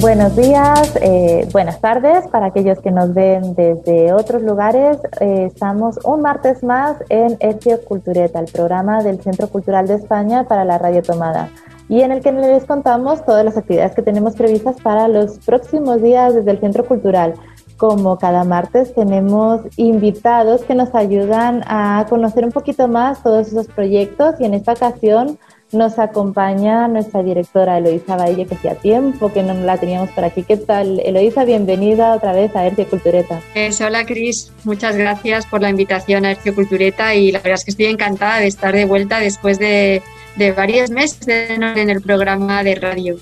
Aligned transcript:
Buenos 0.00 0.34
días, 0.34 0.98
eh, 1.00 1.46
buenas 1.52 1.80
tardes 1.80 2.26
para 2.26 2.46
aquellos 2.46 2.80
que 2.80 2.90
nos 2.90 3.14
ven 3.14 3.54
desde 3.54 4.12
otros 4.12 4.42
lugares. 4.42 4.98
Eh, 5.20 5.44
estamos 5.46 6.00
un 6.04 6.20
martes 6.20 6.64
más 6.64 6.96
en 7.10 7.36
Hercio 7.38 7.80
Cultureta, 7.84 8.40
el 8.40 8.50
programa 8.50 9.04
del 9.04 9.22
Centro 9.22 9.48
Cultural 9.48 9.86
de 9.86 9.94
España 9.94 10.44
para 10.48 10.64
la 10.64 10.78
Radio 10.78 11.02
Tomada 11.02 11.48
y 11.88 12.00
en 12.00 12.10
el 12.10 12.22
que 12.22 12.32
les 12.32 12.64
contamos 12.64 13.24
todas 13.24 13.44
las 13.44 13.56
actividades 13.56 13.94
que 13.94 14.02
tenemos 14.02 14.34
previstas 14.34 14.80
para 14.80 15.06
los 15.06 15.38
próximos 15.38 16.02
días 16.02 16.34
desde 16.34 16.50
el 16.50 16.58
Centro 16.58 16.84
Cultural. 16.84 17.34
Como 17.76 18.18
cada 18.18 18.42
martes 18.42 18.94
tenemos 18.94 19.60
invitados 19.76 20.62
que 20.62 20.74
nos 20.74 20.92
ayudan 20.94 21.62
a 21.66 22.06
conocer 22.08 22.44
un 22.44 22.52
poquito 22.52 22.88
más 22.88 23.22
todos 23.22 23.48
esos 23.48 23.68
proyectos 23.68 24.40
y 24.40 24.44
en 24.44 24.54
esta 24.54 24.72
ocasión 24.72 25.38
nos 25.72 25.98
acompaña 25.98 26.86
nuestra 26.88 27.22
directora 27.22 27.78
Eloisa 27.78 28.16
Baille, 28.16 28.46
que 28.46 28.54
hacía 28.54 28.74
tiempo 28.76 29.32
que 29.32 29.42
no 29.42 29.54
la 29.54 29.76
teníamos 29.78 30.10
por 30.10 30.24
aquí. 30.24 30.42
¿Qué 30.42 30.56
tal, 30.56 31.00
Eloisa? 31.00 31.44
Bienvenida 31.44 32.14
otra 32.14 32.32
vez 32.32 32.54
a 32.54 32.66
Ercio 32.66 32.88
Cultureta. 32.88 33.40
hola, 33.84 34.06
Cris. 34.06 34.52
Muchas 34.64 34.96
gracias 34.96 35.46
por 35.46 35.62
la 35.62 35.70
invitación 35.70 36.24
a 36.24 36.32
Ercio 36.32 36.54
Cultureta 36.54 37.14
y 37.14 37.32
la 37.32 37.38
verdad 37.38 37.54
es 37.54 37.64
que 37.64 37.70
estoy 37.72 37.86
encantada 37.86 38.40
de 38.40 38.46
estar 38.46 38.74
de 38.74 38.84
vuelta 38.84 39.20
después 39.20 39.58
de 39.58 40.02
de 40.36 40.52
varios 40.52 40.90
meses 40.90 41.28
en 41.28 41.90
el 41.90 42.00
programa 42.00 42.62
de 42.62 42.74
radio. 42.74 43.16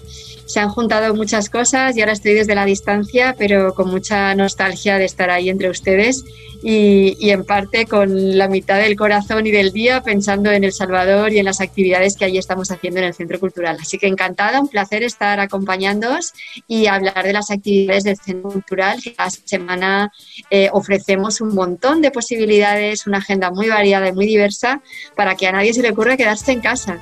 Se 0.53 0.61
han 0.61 0.69
juntado 0.69 1.15
muchas 1.15 1.49
cosas 1.49 1.97
y 1.97 2.01
ahora 2.01 2.13
estoy 2.13 2.35
desde 2.35 2.55
la 2.55 2.67
distancia, 2.67 3.35
pero 3.39 3.73
con 3.73 3.89
mucha 3.89 4.35
nostalgia 4.35 4.99
de 4.99 5.07
estar 5.07 5.31
ahí 5.31 5.49
entre 5.49 5.71
ustedes 5.71 6.27
y, 6.63 7.31
en 7.31 7.47
parte 7.47 7.87
con 7.87 8.37
la 8.37 8.49
mitad 8.49 8.77
del 8.77 8.95
corazón 8.95 9.47
y 9.47 9.51
del 9.51 9.73
día 9.73 10.03
pensando 10.03 10.51
en 10.51 10.63
El 10.63 10.75
Salvador 10.75 11.33
y 11.33 11.39
en 11.39 11.47
las 11.47 11.63
actividades 11.63 12.19
que 12.19 12.27
allí 12.27 12.37
estamos 12.37 12.71
haciendo 12.71 13.01
en 13.01 13.07
el 13.07 13.15
Centro 13.15 13.41
Cultural. 13.41 13.79
Así 13.81 13.97
que 13.97 14.09
encantada, 14.09 14.61
un 14.61 14.69
placer 14.69 15.03
estar 15.05 15.41
acompañándoos 15.41 16.35
y 16.69 16.87
hablar 16.87 17.25
de 17.25 17.33
las 17.33 17.51
actividades 17.51 18.05
del 18.05 18.19
Centro 18.19 18.51
Cultural, 18.51 19.01
cada 19.17 19.31
semana 19.31 20.13
eh, 20.51 20.69
ofrecemos 20.71 21.41
un 21.41 21.55
montón 21.55 22.03
de 22.03 22.11
posibilidades, 22.11 23.07
una 23.07 23.19
agenda 23.19 23.51
muy 23.51 23.71
variada 23.71 24.09
y 24.09 24.13
muy 24.13 24.27
diversa 24.27 24.83
para 25.17 25.35
que 25.35 25.47
a 25.47 25.53
nadie 25.53 25.73
se 25.73 25.81
le 25.81 25.93
ocurra 25.93 26.19
quedarse 26.19 26.53
en 26.53 26.61
casa. 26.61 26.99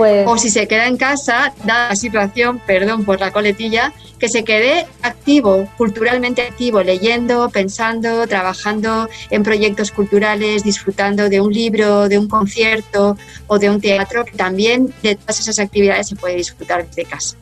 Pues 0.00 0.26
o 0.26 0.38
si 0.38 0.48
se 0.48 0.66
queda 0.66 0.86
en 0.86 0.96
casa, 0.96 1.52
dada 1.62 1.90
la 1.90 1.94
situación, 1.94 2.58
perdón 2.66 3.04
por 3.04 3.20
la 3.20 3.32
coletilla, 3.32 3.92
que 4.18 4.30
se 4.30 4.44
quede 4.44 4.86
activo, 5.02 5.68
culturalmente 5.76 6.40
activo, 6.40 6.82
leyendo, 6.82 7.50
pensando, 7.50 8.26
trabajando 8.26 9.10
en 9.28 9.42
proyectos 9.42 9.90
culturales, 9.90 10.64
disfrutando 10.64 11.28
de 11.28 11.42
un 11.42 11.52
libro, 11.52 12.08
de 12.08 12.16
un 12.16 12.28
concierto 12.28 13.18
o 13.46 13.58
de 13.58 13.68
un 13.68 13.78
teatro, 13.78 14.24
que 14.24 14.32
también 14.32 14.90
de 15.02 15.16
todas 15.16 15.38
esas 15.38 15.58
actividades 15.58 16.08
se 16.08 16.16
puede 16.16 16.36
disfrutar 16.36 16.86
desde 16.86 17.04
casa. 17.04 17.36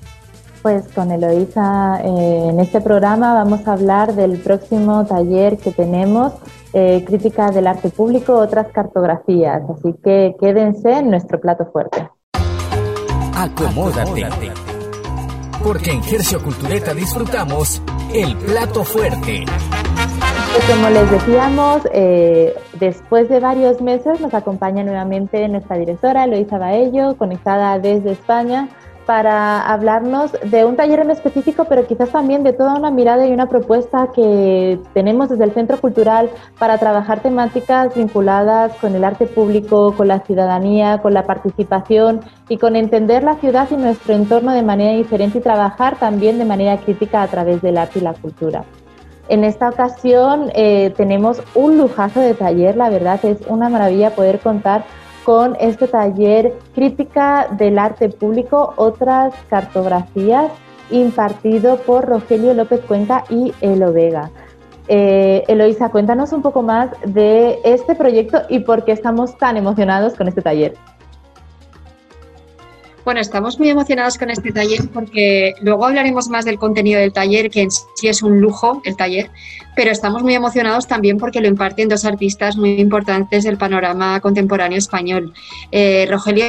Pues 0.61 0.89
con 0.89 1.12
Eloisa, 1.12 2.01
eh, 2.05 2.48
en 2.51 2.59
este 2.59 2.81
programa 2.81 3.34
vamos 3.34 3.69
a 3.69 3.75
hablar 3.75 4.17
del 4.17 4.36
próximo 4.39 5.06
taller 5.06 5.59
que 5.59 5.70
tenemos, 5.70 6.33
eh, 6.73 7.05
Crítica 7.06 7.53
del 7.53 7.69
Arte 7.69 7.91
Público, 7.91 8.34
otras 8.34 8.67
cartografías. 8.73 9.62
Así 9.70 9.95
que 10.03 10.34
quédense 10.41 10.91
en 10.91 11.11
nuestro 11.11 11.41
plato 11.41 11.64
fuerte. 11.73 12.08
Acomódate. 13.40 14.26
Porque 15.62 15.92
en 15.92 16.02
Gercio 16.02 16.42
Cultureta 16.42 16.92
disfrutamos 16.92 17.80
el 18.12 18.36
plato 18.36 18.82
fuerte. 18.82 19.44
Como 20.68 20.90
les 20.90 21.08
decíamos, 21.08 21.82
eh, 21.92 22.52
después 22.80 23.28
de 23.28 23.38
varios 23.38 23.80
meses 23.80 24.20
nos 24.20 24.34
acompaña 24.34 24.82
nuevamente 24.82 25.46
nuestra 25.46 25.76
directora 25.76 26.24
Eloisa 26.24 26.58
Baello, 26.58 27.16
conectada 27.16 27.78
desde 27.78 28.10
España 28.10 28.70
para 29.08 29.63
hablarnos 29.63 30.33
de 30.45 30.67
un 30.67 30.77
taller 30.77 31.01
en 31.01 31.11
específico, 31.11 31.64
pero 31.64 31.86
quizás 31.86 32.11
también 32.11 32.42
de 32.42 32.52
toda 32.52 32.74
una 32.74 32.91
mirada 32.91 33.27
y 33.27 33.33
una 33.33 33.48
propuesta 33.48 34.11
que 34.14 34.79
tenemos 34.92 35.30
desde 35.30 35.45
el 35.45 35.52
Centro 35.52 35.80
Cultural 35.80 36.29
para 36.58 36.77
trabajar 36.77 37.20
temáticas 37.20 37.95
vinculadas 37.95 38.74
con 38.74 38.95
el 38.95 39.05
arte 39.05 39.24
público, 39.24 39.95
con 39.97 40.08
la 40.08 40.20
ciudadanía, 40.20 40.98
con 40.98 41.14
la 41.14 41.23
participación 41.23 42.20
y 42.51 42.58
con 42.58 42.77
entender 42.77 43.23
la 43.23 43.36
ciudad 43.36 43.67
y 43.70 43.77
nuestro 43.77 44.13
entorno 44.13 44.52
de 44.52 44.63
manera 44.63 44.95
diferente 44.95 45.39
y 45.39 45.41
trabajar 45.41 45.97
también 45.98 46.36
de 46.36 46.45
manera 46.45 46.77
crítica 46.77 47.23
a 47.23 47.29
través 47.29 47.63
del 47.63 47.79
arte 47.79 48.01
y 48.01 48.02
la 48.02 48.13
cultura. 48.13 48.64
En 49.30 49.42
esta 49.42 49.70
ocasión 49.70 50.51
eh, 50.55 50.92
tenemos 50.98 51.41
un 51.55 51.79
lujazo 51.79 52.20
de 52.20 52.35
taller, 52.35 52.77
la 52.77 52.91
verdad 52.91 53.24
es 53.24 53.39
una 53.47 53.70
maravilla 53.70 54.11
poder 54.11 54.39
contar 54.39 54.85
con 55.28 55.58
este 55.61 55.89
taller 55.89 56.55
Crítica 56.74 57.48
del 57.58 57.78
Arte 57.78 58.08
Público, 58.08 58.72
otras 58.77 59.34
cartografías, 59.50 60.50
impartido 60.90 61.77
por 61.77 62.06
Rogelio 62.06 62.55
López 62.55 62.80
Cuenca 62.80 63.24
y 63.28 63.52
Elo 63.61 63.92
Vega. 63.92 64.30
Eh, 64.88 65.44
Eloisa, 65.46 65.90
cuéntanos 65.90 66.33
un 66.33 66.40
poco 66.40 66.62
más 66.62 66.92
de 67.05 67.58
este 67.62 67.94
proyecto 67.94 68.40
y 68.48 68.61
por 68.61 68.86
qué 68.86 68.92
estamos 68.92 69.36
tan 69.36 69.58
emocionados 69.58 70.14
con 70.14 70.28
este 70.28 70.40
taller. 70.40 70.72
Bueno, 73.08 73.23
estamos 73.23 73.58
muy 73.58 73.70
emocionados 73.70 74.19
con 74.19 74.29
este 74.29 74.52
taller 74.52 74.86
porque 74.92 75.55
luego 75.63 75.86
hablaremos 75.86 76.29
más 76.29 76.45
del 76.45 76.58
contenido 76.58 77.01
del 77.01 77.11
taller, 77.11 77.48
que 77.48 77.63
en 77.63 77.70
sí 77.70 78.07
es 78.07 78.23
un 78.23 78.39
lujo 78.39 78.83
el 78.85 78.96
taller, 78.98 79.30
pero 79.74 79.91
estamos 79.91 80.23
muy 80.23 80.35
emocionados 80.35 80.86
también 80.86 81.17
porque 81.17 81.41
lo 81.41 81.48
imparten 81.48 81.89
dos 81.89 82.05
artistas 82.05 82.58
muy 82.58 82.79
importantes 82.79 83.45
del 83.45 83.57
panorama 83.57 84.20
contemporáneo 84.20 84.77
español. 84.77 85.33
Eh, 85.73 86.07
Rogelio 86.11 86.45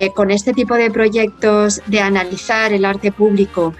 eh, 0.00 0.10
con 0.12 0.32
este 0.32 0.52
tipo 0.52 0.74
de 0.74 0.90
proyectos 0.90 1.80
de 1.86 2.00
analizar 2.00 2.72
el 2.72 2.86
arte 2.86 3.12
público 3.12 3.72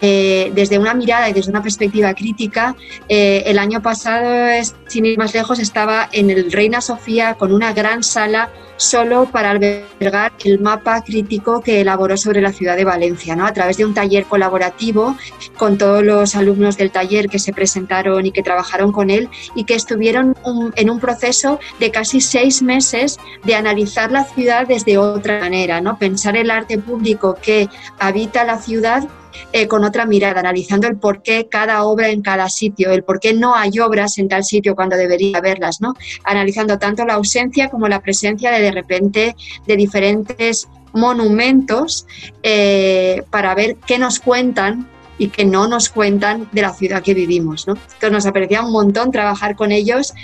eh, 0.00 0.52
desde 0.54 0.78
una 0.78 0.94
mirada 0.94 1.28
y 1.28 1.32
desde 1.32 1.50
una 1.50 1.64
perspectiva 1.64 2.14
crítica, 2.14 2.76
el 3.08 3.58
año 3.58 3.82
pasado, 3.82 4.50
sin 4.86 5.06
ir 5.06 5.18
más 5.18 5.34
lejos, 5.34 5.58
estaba 5.58 6.08
en 6.12 6.30
el 6.30 6.52
Reina 6.52 6.80
Sofía 6.80 7.34
con 7.34 7.52
una 7.52 7.72
gran 7.72 8.04
sala 8.04 8.50
solo 8.80 9.26
para 9.26 9.50
albergar 9.50 10.32
el 10.42 10.58
mapa 10.58 11.02
crítico 11.02 11.60
que 11.60 11.82
elaboró 11.82 12.16
sobre 12.16 12.40
la 12.40 12.50
ciudad 12.50 12.76
de 12.76 12.84
Valencia, 12.84 13.36
¿no? 13.36 13.44
a 13.46 13.52
través 13.52 13.76
de 13.76 13.84
un 13.84 13.92
taller 13.92 14.24
colaborativo 14.24 15.16
con 15.58 15.76
todos 15.76 16.02
los 16.02 16.34
alumnos 16.34 16.78
del 16.78 16.90
taller 16.90 17.28
que 17.28 17.38
se 17.38 17.52
presentaron 17.52 18.24
y 18.24 18.32
que 18.32 18.42
trabajaron 18.42 18.90
con 18.90 19.10
él 19.10 19.28
y 19.54 19.64
que 19.64 19.74
estuvieron 19.74 20.34
en 20.76 20.90
un 20.90 20.98
proceso 20.98 21.60
de 21.78 21.90
casi 21.90 22.22
seis 22.22 22.62
meses 22.62 23.18
de 23.44 23.54
analizar 23.54 24.10
la 24.10 24.24
ciudad 24.24 24.66
desde 24.66 24.96
otra 24.96 25.40
manera, 25.40 25.82
¿no? 25.82 25.98
pensar 25.98 26.34
el 26.36 26.50
arte 26.50 26.78
público 26.78 27.36
que 27.40 27.68
habita 27.98 28.44
la 28.44 28.56
ciudad 28.56 29.06
eh, 29.52 29.66
con 29.66 29.84
otra 29.84 30.06
mirada, 30.06 30.40
analizando 30.40 30.86
el 30.86 30.96
por 30.96 31.22
qué 31.22 31.48
cada 31.48 31.84
obra 31.84 32.08
en 32.10 32.22
cada 32.22 32.48
sitio, 32.48 32.90
el 32.92 33.04
por 33.04 33.20
qué 33.20 33.32
no 33.32 33.54
hay 33.54 33.78
obras 33.80 34.18
en 34.18 34.28
tal 34.28 34.44
sitio 34.44 34.74
cuando 34.74 34.96
debería 34.96 35.38
haberlas, 35.38 35.80
¿no? 35.80 35.94
Analizando 36.24 36.78
tanto 36.78 37.04
la 37.04 37.14
ausencia 37.14 37.68
como 37.68 37.88
la 37.88 38.00
presencia 38.00 38.50
de 38.50 38.60
de 38.60 38.72
repente 38.72 39.36
de 39.66 39.76
diferentes 39.76 40.68
monumentos 40.92 42.06
eh, 42.42 43.22
para 43.30 43.54
ver 43.54 43.76
qué 43.86 43.98
nos 43.98 44.20
cuentan 44.20 44.88
y 45.18 45.28
qué 45.28 45.44
no 45.44 45.68
nos 45.68 45.90
cuentan 45.90 46.48
de 46.50 46.62
la 46.62 46.72
ciudad 46.72 47.02
que 47.02 47.12
vivimos. 47.12 47.68
¿no? 47.68 47.74
Entonces 47.74 48.10
nos 48.10 48.26
apetecía 48.26 48.62
un 48.62 48.72
montón 48.72 49.12
trabajar 49.12 49.54
con 49.54 49.70
ellos 49.70 50.14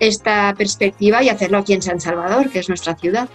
esta 0.00 0.54
perspectiva 0.56 1.22
y 1.22 1.28
hacerlo 1.28 1.58
aquí 1.58 1.74
en 1.74 1.82
San 1.82 2.00
Salvador, 2.00 2.50
que 2.50 2.60
es 2.60 2.68
nuestra 2.68 2.96
ciudad. 2.96 3.28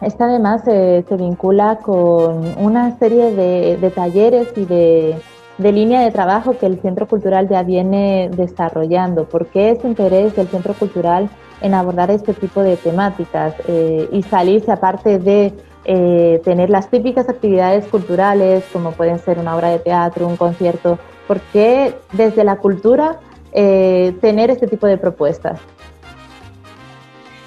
Este 0.00 0.24
además 0.24 0.62
se 0.64 1.04
vincula 1.16 1.78
con 1.78 2.54
una 2.58 2.98
serie 2.98 3.32
de, 3.32 3.90
talleres 3.90 4.48
y 4.54 4.66
de, 4.66 5.18
línea 5.58 6.02
de 6.02 6.10
trabajo 6.10 6.58
que 6.58 6.66
el 6.66 6.80
Centro 6.82 7.08
Cultural 7.08 7.48
ya 7.48 7.62
viene 7.62 8.28
desarrollando. 8.36 9.24
¿Por 9.24 9.46
qué 9.46 9.70
ese 9.70 9.88
interés 9.88 10.36
del 10.36 10.48
Centro 10.48 10.74
Cultural 10.74 11.30
en 11.62 11.72
abordar 11.72 12.10
este 12.10 12.34
tipo 12.34 12.62
de 12.62 12.76
temáticas 12.76 13.54
eh, 13.66 14.06
y 14.12 14.22
salirse 14.22 14.70
aparte 14.70 15.18
de 15.18 15.54
eh, 15.86 16.42
tener 16.44 16.68
las 16.68 16.90
típicas 16.90 17.28
actividades 17.30 17.86
culturales 17.86 18.64
como 18.74 18.92
pueden 18.92 19.18
ser 19.18 19.38
una 19.38 19.56
obra 19.56 19.70
de 19.70 19.78
teatro, 19.78 20.26
un 20.28 20.36
concierto? 20.36 20.98
¿Por 21.26 21.40
qué 21.40 21.94
desde 22.12 22.44
la 22.44 22.56
cultura 22.56 23.18
eh, 23.52 24.14
tener 24.20 24.50
este 24.50 24.66
tipo 24.66 24.86
de 24.86 24.98
propuestas? 24.98 25.58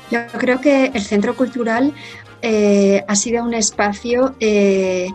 Yo 0.10 0.22
creo 0.40 0.60
que 0.60 0.86
el 0.86 1.02
Centro 1.02 1.36
Cultural 1.36 1.94
eh, 2.42 3.04
ha 3.08 3.16
sido 3.16 3.44
un 3.44 3.54
espacio 3.54 4.36
eh, 4.40 5.10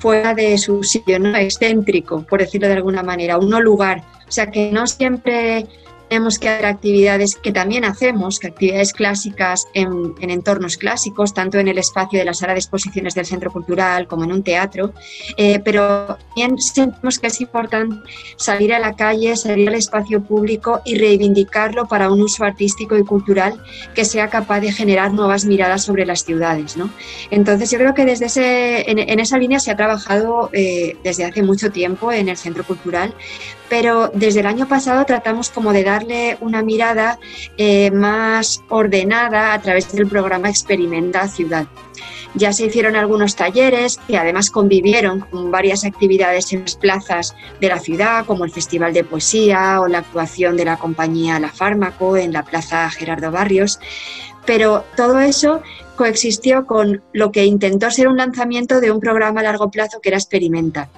fuera 0.00 0.34
de 0.34 0.58
su 0.58 0.82
sitio, 0.82 1.18
¿no? 1.18 1.36
excéntrico, 1.36 2.22
por 2.22 2.40
decirlo 2.40 2.68
de 2.68 2.74
alguna 2.74 3.02
manera, 3.02 3.38
un 3.38 3.50
no 3.50 3.60
lugar. 3.60 4.02
O 4.28 4.32
sea, 4.32 4.50
que 4.50 4.70
no 4.72 4.86
siempre 4.86 5.66
tenemos 6.08 6.38
que 6.38 6.48
hacer 6.48 6.66
actividades 6.66 7.36
que 7.36 7.52
también 7.52 7.84
hacemos, 7.84 8.38
que 8.38 8.48
actividades 8.48 8.92
clásicas 8.92 9.66
en, 9.74 10.14
entornos 10.20 10.76
clásicos, 10.76 11.34
tanto 11.34 11.58
en 11.58 11.68
el 11.68 11.78
espacio 11.78 12.18
de 12.18 12.24
la 12.24 12.34
sala 12.34 12.52
de 12.52 12.60
exposiciones 12.60 13.14
del 13.14 13.26
centro 13.26 13.50
cultural 13.50 14.06
como 14.06 14.24
en 14.24 14.32
un 14.32 14.42
teatro, 14.42 14.92
eh, 15.36 15.60
pero 15.64 16.16
también 16.16 16.58
sentimos 16.58 17.18
que 17.18 17.28
es 17.28 17.40
importante 17.40 17.96
salir 18.36 18.72
a 18.74 18.78
la 18.78 18.94
calle, 18.94 19.36
salir 19.36 19.68
al 19.68 19.74
espacio 19.74 20.22
público 20.22 20.80
y 20.84 20.98
reivindicarlo 20.98 21.86
para 21.86 22.10
un 22.10 22.22
uso 22.22 22.44
artístico 22.44 22.96
y 22.96 23.04
cultural 23.04 23.62
que 23.94 24.04
sea 24.04 24.28
capaz 24.28 24.60
de 24.60 24.72
generar 24.72 25.12
nuevas 25.12 25.44
miradas 25.44 25.84
sobre 25.84 26.06
las 26.06 26.24
ciudades. 26.24 26.76
Entonces 27.30 27.70
yo 27.70 27.78
creo 27.78 27.94
que 27.94 28.04
desde 28.04 28.26
ese, 28.26 28.90
en, 28.90 29.20
esa 29.20 29.38
línea 29.38 29.58
se 29.58 29.70
ha 29.70 29.76
trabajado 29.76 30.50
eh, 30.52 30.96
desde 31.02 31.24
hace 31.24 31.42
mucho 31.42 31.70
tiempo 31.70 32.12
en 32.12 32.28
el 32.28 32.36
centro 32.36 32.64
cultural, 32.64 33.14
pero 33.68 34.10
desde 34.14 34.40
el 34.40 34.46
año 34.46 34.68
pasado 34.68 35.04
tratamos 35.04 35.50
como 35.50 35.72
de 35.72 35.84
darle 35.84 36.38
una 36.40 36.62
mirada 36.62 37.18
eh, 37.56 37.90
más 37.90 38.62
ordenada 38.68 39.52
a 39.52 39.60
través 39.60 39.92
del 39.92 40.06
programa 40.06 40.48
Experimenta 40.48 41.28
Ciudad. 41.28 41.66
Ya 42.34 42.52
se 42.52 42.66
hicieron 42.66 42.96
algunos 42.96 43.34
talleres 43.34 43.98
que 44.06 44.18
además 44.18 44.50
convivieron 44.50 45.20
con 45.20 45.50
varias 45.50 45.84
actividades 45.84 46.52
en 46.52 46.62
las 46.62 46.76
plazas 46.76 47.34
de 47.60 47.68
la 47.68 47.78
ciudad, 47.78 48.26
como 48.26 48.44
el 48.44 48.50
Festival 48.50 48.92
de 48.92 49.04
Poesía 49.04 49.80
o 49.80 49.88
la 49.88 49.98
actuación 49.98 50.56
de 50.56 50.66
la 50.66 50.76
compañía 50.76 51.40
La 51.40 51.48
Fármaco 51.48 52.16
en 52.16 52.34
la 52.34 52.44
Plaza 52.44 52.90
Gerardo 52.90 53.30
Barrios. 53.30 53.80
Pero 54.44 54.84
todo 54.96 55.18
eso 55.20 55.62
coexistió 55.96 56.66
con 56.66 57.02
lo 57.12 57.32
que 57.32 57.46
intentó 57.46 57.90
ser 57.90 58.06
un 58.06 58.18
lanzamiento 58.18 58.80
de 58.80 58.90
un 58.90 59.00
programa 59.00 59.40
a 59.40 59.44
largo 59.44 59.70
plazo 59.70 60.00
que 60.00 60.10
era 60.10 60.18
Experimenta. 60.18 60.90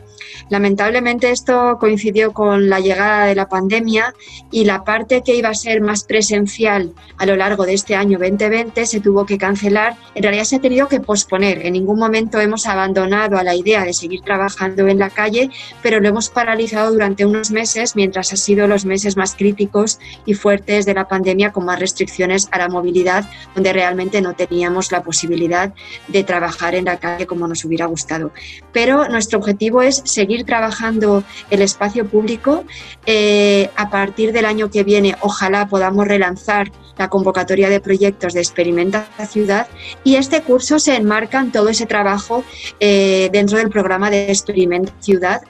Lamentablemente 0.48 1.30
esto 1.30 1.76
coincidió 1.78 2.32
con 2.32 2.68
la 2.68 2.80
llegada 2.80 3.26
de 3.26 3.34
la 3.34 3.48
pandemia 3.48 4.14
y 4.50 4.64
la 4.64 4.84
parte 4.84 5.22
que 5.22 5.34
iba 5.34 5.48
a 5.48 5.54
ser 5.54 5.80
más 5.80 6.04
presencial 6.04 6.92
a 7.18 7.26
lo 7.26 7.36
largo 7.36 7.66
de 7.66 7.74
este 7.74 7.96
año 7.96 8.18
2020 8.18 8.86
se 8.86 9.00
tuvo 9.00 9.26
que 9.26 9.38
cancelar. 9.38 9.96
En 10.14 10.22
realidad 10.22 10.44
se 10.44 10.56
ha 10.56 10.60
tenido 10.60 10.88
que 10.88 11.00
posponer. 11.00 11.66
En 11.66 11.72
ningún 11.72 11.98
momento 11.98 12.40
hemos 12.40 12.66
abandonado 12.66 13.36
a 13.36 13.42
la 13.42 13.54
idea 13.54 13.84
de 13.84 13.92
seguir 13.92 14.20
trabajando 14.22 14.86
en 14.86 14.98
la 14.98 15.10
calle, 15.10 15.50
pero 15.82 16.00
lo 16.00 16.08
hemos 16.08 16.28
paralizado 16.28 16.92
durante 16.92 17.26
unos 17.26 17.50
meses 17.50 17.96
mientras 17.96 18.30
han 18.30 18.38
sido 18.38 18.68
los 18.68 18.84
meses 18.84 19.16
más 19.16 19.34
críticos 19.34 19.98
y 20.26 20.34
fuertes 20.34 20.86
de 20.86 20.94
la 20.94 21.08
pandemia 21.08 21.52
con 21.52 21.64
más 21.64 21.80
restricciones 21.80 22.48
a 22.52 22.58
la 22.58 22.68
movilidad, 22.68 23.28
donde 23.54 23.72
realmente 23.72 24.20
no 24.20 24.34
teníamos 24.34 24.92
la 24.92 25.02
posibilidad 25.02 25.74
de 26.06 26.24
trabajar 26.24 26.74
en 26.74 26.84
la 26.84 26.98
calle 26.98 27.26
como 27.26 27.48
nos 27.48 27.64
hubiera 27.64 27.86
gustado. 27.86 28.32
Pero 28.72 29.08
nuestro 29.08 29.38
objetivo 29.38 29.82
es 29.82 30.02
seguir 30.08 30.44
trabajando 30.44 31.22
el 31.50 31.62
espacio 31.62 32.06
público. 32.06 32.64
Eh, 33.06 33.70
a 33.76 33.90
partir 33.90 34.32
del 34.32 34.44
año 34.44 34.70
que 34.70 34.82
viene, 34.82 35.16
ojalá 35.20 35.68
podamos 35.68 36.06
relanzar 36.06 36.70
la 36.96 37.08
convocatoria 37.08 37.68
de 37.68 37.80
proyectos 37.80 38.34
de 38.34 38.40
Experimenta 38.40 39.06
Ciudad 39.28 39.68
y 40.02 40.16
este 40.16 40.42
curso 40.42 40.78
se 40.78 40.96
enmarca 40.96 41.38
en 41.38 41.52
todo 41.52 41.68
ese 41.68 41.86
trabajo 41.86 42.44
eh, 42.80 43.28
dentro 43.32 43.58
del 43.58 43.70
programa 43.70 44.10
de 44.10 44.30
Experimenta 44.30 44.92
Ciudad 44.98 45.42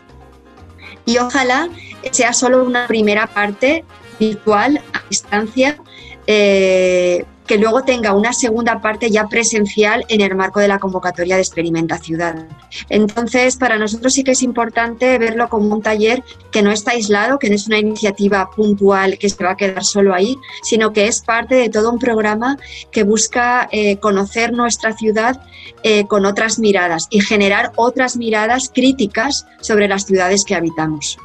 y 1.07 1.17
ojalá 1.17 1.69
sea 2.11 2.35
solo 2.35 2.65
una 2.65 2.87
primera 2.87 3.27
parte 3.27 3.85
virtual 4.21 4.83
a 4.93 5.03
distancia 5.09 5.79
eh, 6.27 7.25
que 7.49 7.59
luego 7.59 7.83
tenga 7.83 8.13
una 8.13 8.33
segunda 8.33 8.81
parte 8.81 9.11
ya 9.11 9.27
presencial 9.27 10.05
en 10.09 10.21
el 10.21 10.37
marco 10.37 10.61
de 10.61 10.69
la 10.69 10.79
convocatoria 10.79 11.37
de 11.37 11.43
Experimenta 11.43 11.99
Ciudad. 11.99 12.47
Entonces, 12.91 13.57
para 13.57 13.79
nosotros 13.79 14.13
sí 14.13 14.23
que 14.23 14.33
es 14.33 14.43
importante 14.43 15.19
verlo 15.19 15.49
como 15.49 15.75
un 15.75 15.83
taller 15.83 16.23
que 16.53 16.63
no 16.63 16.71
está 16.71 16.93
aislado, 16.93 17.39
que 17.39 17.49
no 17.49 17.57
es 17.57 17.67
una 17.67 17.79
iniciativa 17.79 18.51
puntual 18.51 19.19
que 19.19 19.29
se 19.31 19.43
va 19.43 19.53
a 19.53 19.57
quedar 19.57 19.83
solo 19.83 20.15
ahí, 20.15 20.37
sino 20.63 20.93
que 20.93 21.09
es 21.09 21.23
parte 21.23 21.55
de 21.55 21.71
todo 21.71 21.91
un 21.91 21.99
programa 21.99 22.59
que 22.93 23.03
busca 23.03 23.69
eh, 23.73 23.97
conocer 23.97 24.53
nuestra 24.53 24.93
ciudad 24.93 25.41
eh, 25.83 26.07
con 26.07 26.27
otras 26.27 26.59
miradas 26.59 27.07
y 27.11 27.21
generar 27.21 27.73
otras 27.77 28.17
miradas 28.17 28.71
críticas 28.73 29.47
sobre 29.61 29.89
las 29.89 30.05
ciudades 30.05 30.45
que 30.45 30.55
habitamos. 30.55 31.19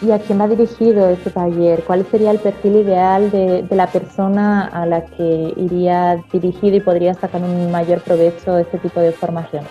¿Y 0.00 0.12
a 0.12 0.18
quién 0.20 0.40
va 0.40 0.46
dirigido 0.46 1.08
este 1.08 1.30
taller? 1.30 1.82
¿Cuál 1.82 2.06
sería 2.08 2.30
el 2.30 2.38
perfil 2.38 2.76
ideal 2.76 3.30
de, 3.32 3.66
la 3.70 3.88
persona 3.88 4.66
a 4.66 4.86
la 4.86 5.04
que 5.04 5.52
iría 5.56 6.22
dirigido 6.32 6.76
y 6.76 6.80
podría 6.80 7.14
sacar 7.14 7.42
un 7.42 7.72
mayor 7.72 8.00
provecho 8.02 8.58
este 8.58 8.78
tipo 8.78 9.00
de 9.00 9.10
formación? 9.10 9.64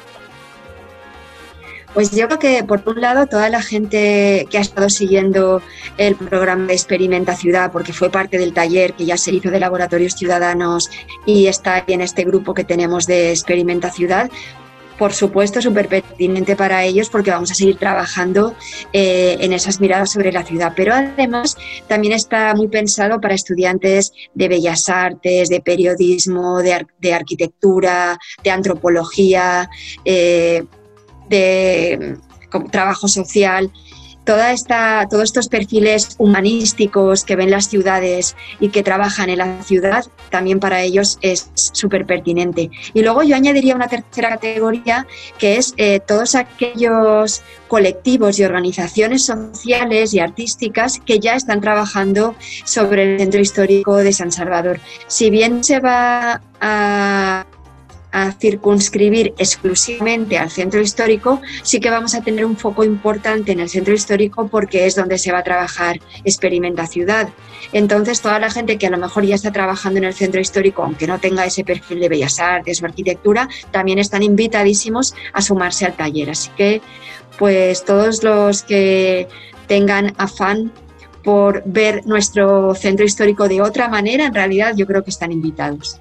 Pues 1.94 2.12
yo 2.12 2.28
creo 2.28 2.40
que 2.40 2.64
por 2.64 2.84
un 2.86 3.00
lado 3.00 3.26
toda 3.26 3.50
la 3.50 3.62
gente 3.62 4.46
que 4.52 4.58
ha 4.58 4.62
estado 4.62 4.90
siguiendo 4.90 5.62
el 5.98 6.16
programa 6.16 6.68
de 6.68 6.74
Experimenta 6.74 7.34
Ciudad, 7.36 7.72
porque 7.72 7.94
fue 7.94 8.10
parte 8.10 8.38
del 8.38 8.54
taller 8.54 8.94
que 8.94 9.06
ya 9.06 9.18
se 9.18 9.32
hizo 9.32 9.50
de 9.50 9.62
Laboratorios 9.62 10.14
Ciudadanos 10.14 10.90
y 11.26 11.48
está 11.48 11.84
en 11.88 12.02
este 12.02 12.26
grupo 12.26 12.54
que 12.54 12.66
tenemos 12.66 13.08
de 13.08 13.32
Experimenta 13.32 13.90
Ciudad, 13.90 14.30
por 14.98 15.14
supuesto, 15.14 15.62
súper 15.62 15.88
pertinente 15.88 16.56
para 16.56 16.84
ellos 16.84 17.10
porque 17.10 17.32
vamos 17.32 17.52
a 17.52 17.56
seguir 17.56 17.78
trabajando 17.78 18.56
eh, 18.94 19.38
en 19.40 19.54
esas 19.54 19.80
miradas 19.80 20.12
sobre 20.12 20.32
la 20.32 20.44
ciudad. 20.44 20.74
Pero 20.76 20.94
además 20.94 21.58
también 21.88 22.14
está 22.14 22.54
muy 22.56 22.68
pensado 22.68 23.22
para 23.22 23.36
estudiantes 23.36 24.12
de 24.34 24.48
bellas 24.48 24.90
artes, 24.90 25.50
de 25.50 25.62
periodismo, 25.62 26.62
de, 26.62 27.14
arquitectura, 27.14 28.18
de 28.44 28.52
antropología, 28.52 29.70
eh, 30.04 30.64
de 31.30 32.18
trabajo 32.72 33.08
social 33.08 33.72
toda 34.28 34.52
esta, 34.52 35.08
todos 35.10 35.24
estos 35.24 35.48
perfiles 35.48 36.16
humanísticos 36.20 37.24
que 37.24 37.38
ven 37.38 37.50
las 37.50 37.70
ciudades 37.70 38.36
y 38.60 38.70
que 38.70 38.84
trabajan 38.84 39.30
en 39.30 39.38
la 39.38 39.64
ciudad, 39.64 40.06
también 40.30 40.60
para 40.60 40.82
ellos 40.82 41.18
es 41.22 41.50
súper 41.54 42.06
pertinente. 42.06 42.70
Y 42.94 43.02
luego 43.04 43.24
yo 43.24 43.38
añadiría 43.38 43.74
una 43.74 43.88
tercera 43.88 44.30
categoría 44.30 45.08
que 45.40 45.56
es 45.56 45.74
eh, 45.78 46.02
todos 46.06 46.36
aquellos 46.36 47.42
colectivos 47.70 48.38
y 48.38 48.44
organizaciones 48.44 49.26
sociales 49.26 50.14
y 50.14 50.20
artísticas 50.20 51.00
que 51.06 51.20
ya 51.20 51.36
están 51.36 51.62
trabajando 51.62 52.36
sobre 52.66 53.14
el 53.14 53.20
centro 53.20 53.40
histórico 53.40 53.96
de 53.96 54.12
San 54.12 54.34
Salvador. 54.34 54.82
Si 55.08 55.30
bien 55.30 55.64
se 55.64 55.80
va 55.80 56.42
a 56.60 57.46
a 58.12 58.32
circunscribir 58.32 59.34
exclusivamente 59.38 60.38
al 60.38 60.50
centro 60.50 60.82
histórico, 60.82 61.42
sí 61.64 61.80
que 61.80 61.90
vamos 61.90 62.16
a 62.16 62.22
tener 62.22 62.46
un 62.46 62.58
foco 62.58 62.84
importante 62.84 63.52
en 63.52 63.60
el 63.60 63.70
centro 63.70 63.94
histórico 63.94 64.48
porque 64.48 64.86
es 64.86 64.96
donde 64.96 65.18
se 65.18 65.32
va 65.32 65.40
a 65.40 65.44
trabajar 65.44 66.00
Experimenta 66.24 66.88
Ciudad. 66.88 67.30
Entonces, 67.74 68.22
toda 68.22 68.40
la 68.40 68.50
gente 68.50 68.78
que 68.78 68.88
a 68.88 68.90
lo 68.90 68.98
mejor 68.98 69.26
ya 69.26 69.36
está 69.36 69.52
trabajando 69.52 69.98
en 70.00 70.06
el 70.06 70.14
centro 70.14 70.40
histórico, 70.40 70.84
aunque 70.84 71.08
no 71.08 71.20
tenga 71.20 71.46
ese 71.46 71.64
perfil 71.64 72.00
de 72.00 72.10
bellas 72.10 72.40
artes 72.40 72.82
o 72.82 72.86
arquitectura, 72.86 73.50
también 73.72 74.00
están 74.00 74.24
invitadísimos 74.24 75.14
a 75.34 75.42
sumarse 75.42 75.86
al 75.86 75.96
taller. 75.96 76.30
Así 76.30 76.50
que, 76.56 76.82
pues 77.38 77.84
todos 77.86 78.24
los 78.24 78.64
que 78.64 79.28
tengan 79.68 80.14
afán 80.18 80.72
por 81.24 81.62
ver 81.66 82.06
nuestro 82.06 82.74
centro 82.74 83.06
histórico 83.06 83.50
de 83.50 83.62
otra 83.62 83.90
manera, 83.90 84.26
en 84.26 84.34
realidad 84.34 84.74
yo 84.78 84.88
creo 84.88 85.04
que 85.04 85.10
están 85.10 85.32
invitados. 85.32 86.00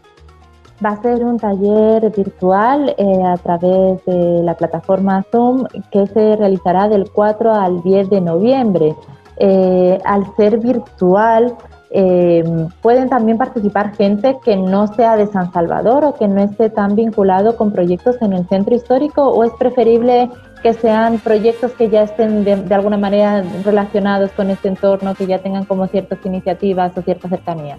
Va 0.84 0.90
a 0.90 1.02
ser 1.02 1.24
un 1.24 1.38
taller 1.38 2.12
virtual 2.14 2.94
eh, 2.98 3.22
a 3.24 3.36
través 3.38 4.04
de 4.04 4.42
la 4.42 4.54
plataforma 4.54 5.24
Zoom 5.30 5.64
que 5.90 6.06
se 6.06 6.36
realizará 6.36 6.88
del 6.88 7.10
4 7.10 7.54
al 7.54 7.82
10 7.82 8.10
de 8.10 8.20
noviembre. 8.20 8.94
Eh, 9.38 9.98
al 10.04 10.34
ser 10.36 10.58
virtual, 10.58 11.56
eh, 11.90 12.44
pueden 12.82 13.08
también 13.08 13.38
participar 13.38 13.96
gente 13.96 14.36
que 14.44 14.56
no 14.56 14.86
sea 14.88 15.16
de 15.16 15.26
San 15.28 15.50
Salvador 15.50 16.04
o 16.04 16.14
que 16.14 16.28
no 16.28 16.42
esté 16.42 16.68
tan 16.68 16.94
vinculado 16.94 17.56
con 17.56 17.72
proyectos 17.72 18.20
en 18.20 18.34
el 18.34 18.46
centro 18.48 18.74
histórico 18.74 19.22
o 19.22 19.44
es 19.44 19.52
preferible 19.52 20.28
que 20.62 20.74
sean 20.74 21.18
proyectos 21.20 21.72
que 21.72 21.88
ya 21.88 22.02
estén 22.02 22.44
de, 22.44 22.56
de 22.56 22.74
alguna 22.74 22.98
manera 22.98 23.42
relacionados 23.64 24.30
con 24.32 24.50
este 24.50 24.68
entorno, 24.68 25.14
que 25.14 25.26
ya 25.26 25.38
tengan 25.38 25.64
como 25.64 25.86
ciertas 25.86 26.18
iniciativas 26.26 26.96
o 26.98 27.02
cierta 27.02 27.30
cercanía. 27.30 27.78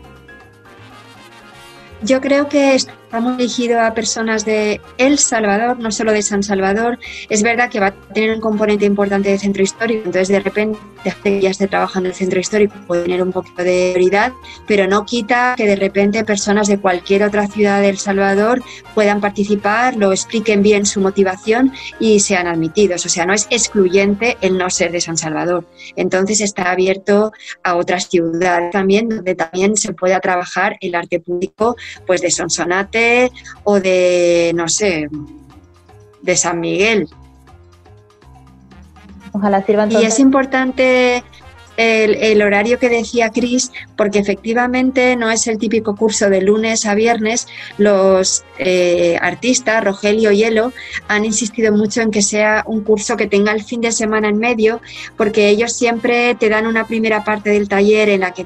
Yo 2.02 2.22
creo 2.22 2.48
que 2.48 2.76
estamos 3.08 3.38
dirigidos 3.38 3.80
a 3.80 3.94
personas 3.94 4.44
de 4.44 4.82
El 4.98 5.18
Salvador, 5.18 5.80
no 5.80 5.92
solo 5.92 6.12
de 6.12 6.22
San 6.22 6.44
Salvador. 6.44 7.00
Es 7.30 7.42
verdad 7.42 7.70
que 7.70 7.80
va 7.80 7.88
a 7.88 7.92
tener 8.14 8.36
un 8.36 8.42
componente 8.42 8.84
importante 8.84 9.30
de 9.30 9.40
centro 9.40 9.64
histórico, 9.64 10.02
entonces 10.08 10.28
de 10.28 10.42
repente 10.42 10.78
ya 11.42 11.50
esté 11.50 11.68
trabajando 11.68 12.10
en 12.10 12.12
el 12.12 12.18
centro 12.18 12.40
histórico 12.42 12.76
puede 12.86 13.04
tener 13.04 13.24
un 13.24 13.32
poquito 13.32 13.64
de 13.64 13.92
prioridad, 13.94 14.34
pero 14.68 14.88
no 14.88 15.06
quita 15.06 15.54
que 15.56 15.66
de 15.66 15.78
repente 15.78 16.26
personas 16.26 16.68
de 16.68 16.80
cualquier 16.80 17.24
otra 17.24 17.48
ciudad 17.48 17.80
de 17.80 17.90
El 17.90 17.98
Salvador 17.98 18.62
puedan 18.94 19.22
participar, 19.22 19.96
lo 19.96 20.12
expliquen 20.12 20.62
bien 20.62 20.86
su 20.86 21.00
motivación 21.00 21.72
y 22.02 22.20
sean 22.20 22.46
admitidos. 22.46 23.06
O 23.06 23.10
sea, 23.10 23.26
no 23.26 23.34
es 23.34 23.48
excluyente 23.50 24.38
el 24.42 24.58
no 24.58 24.70
ser 24.70 24.92
de 24.92 25.00
San 25.00 25.16
Salvador. 25.16 25.66
Entonces 25.96 26.42
está 26.42 26.72
abierto 26.72 27.32
a 27.64 27.78
otras 27.78 28.10
ciudades 28.10 28.72
también, 28.72 29.08
donde 29.08 29.34
también 29.34 29.78
se 29.78 29.94
pueda 29.94 30.20
trabajar 30.20 30.76
el 30.82 30.94
arte 30.94 31.22
público 31.22 31.78
pues 32.06 32.20
de 32.20 32.32
Sonsonate 32.32 32.97
o 33.64 33.80
de, 33.80 34.52
no 34.56 34.68
sé, 34.68 35.08
de 36.22 36.36
San 36.36 36.60
Miguel. 36.60 37.08
Ojalá 39.32 39.64
sirvan 39.66 39.92
Y 39.92 40.04
es 40.04 40.20
importante 40.20 41.24
el, 41.78 42.42
horario 42.42 42.80
que 42.80 42.90
decía 42.90 43.30
Cris, 43.30 43.72
porque 43.96 44.20
efectivamente 44.20 45.16
no 45.16 45.30
es 45.30 45.48
el 45.48 45.58
típico 45.58 45.96
curso 45.96 46.30
de 46.30 46.42
lunes 46.42 46.86
a 46.86 46.96
viernes. 46.96 47.48
Los 47.78 48.44
eh, 48.60 49.18
artistas, 49.22 49.84
Rogelio 49.84 50.32
Hielo, 50.32 50.74
han 51.08 51.26
insistido 51.26 51.72
mucho 51.74 52.02
en 52.02 52.12
que 52.12 52.22
sea 52.22 52.64
un 52.66 52.84
curso 52.84 53.16
que 53.16 53.28
tenga 53.28 53.52
el 53.52 53.64
fin 53.64 53.82
de 53.82 53.92
semana 53.92 54.30
en 54.30 54.38
medio, 54.38 54.82
porque 55.16 55.50
ellos 55.50 55.74
siempre 55.74 56.36
te 56.36 56.50
dan 56.50 56.66
una 56.66 56.88
primera 56.88 57.24
parte 57.24 57.52
del 57.52 57.68
taller 57.68 58.10
en 58.10 58.22
la 58.22 58.32
que 58.32 58.46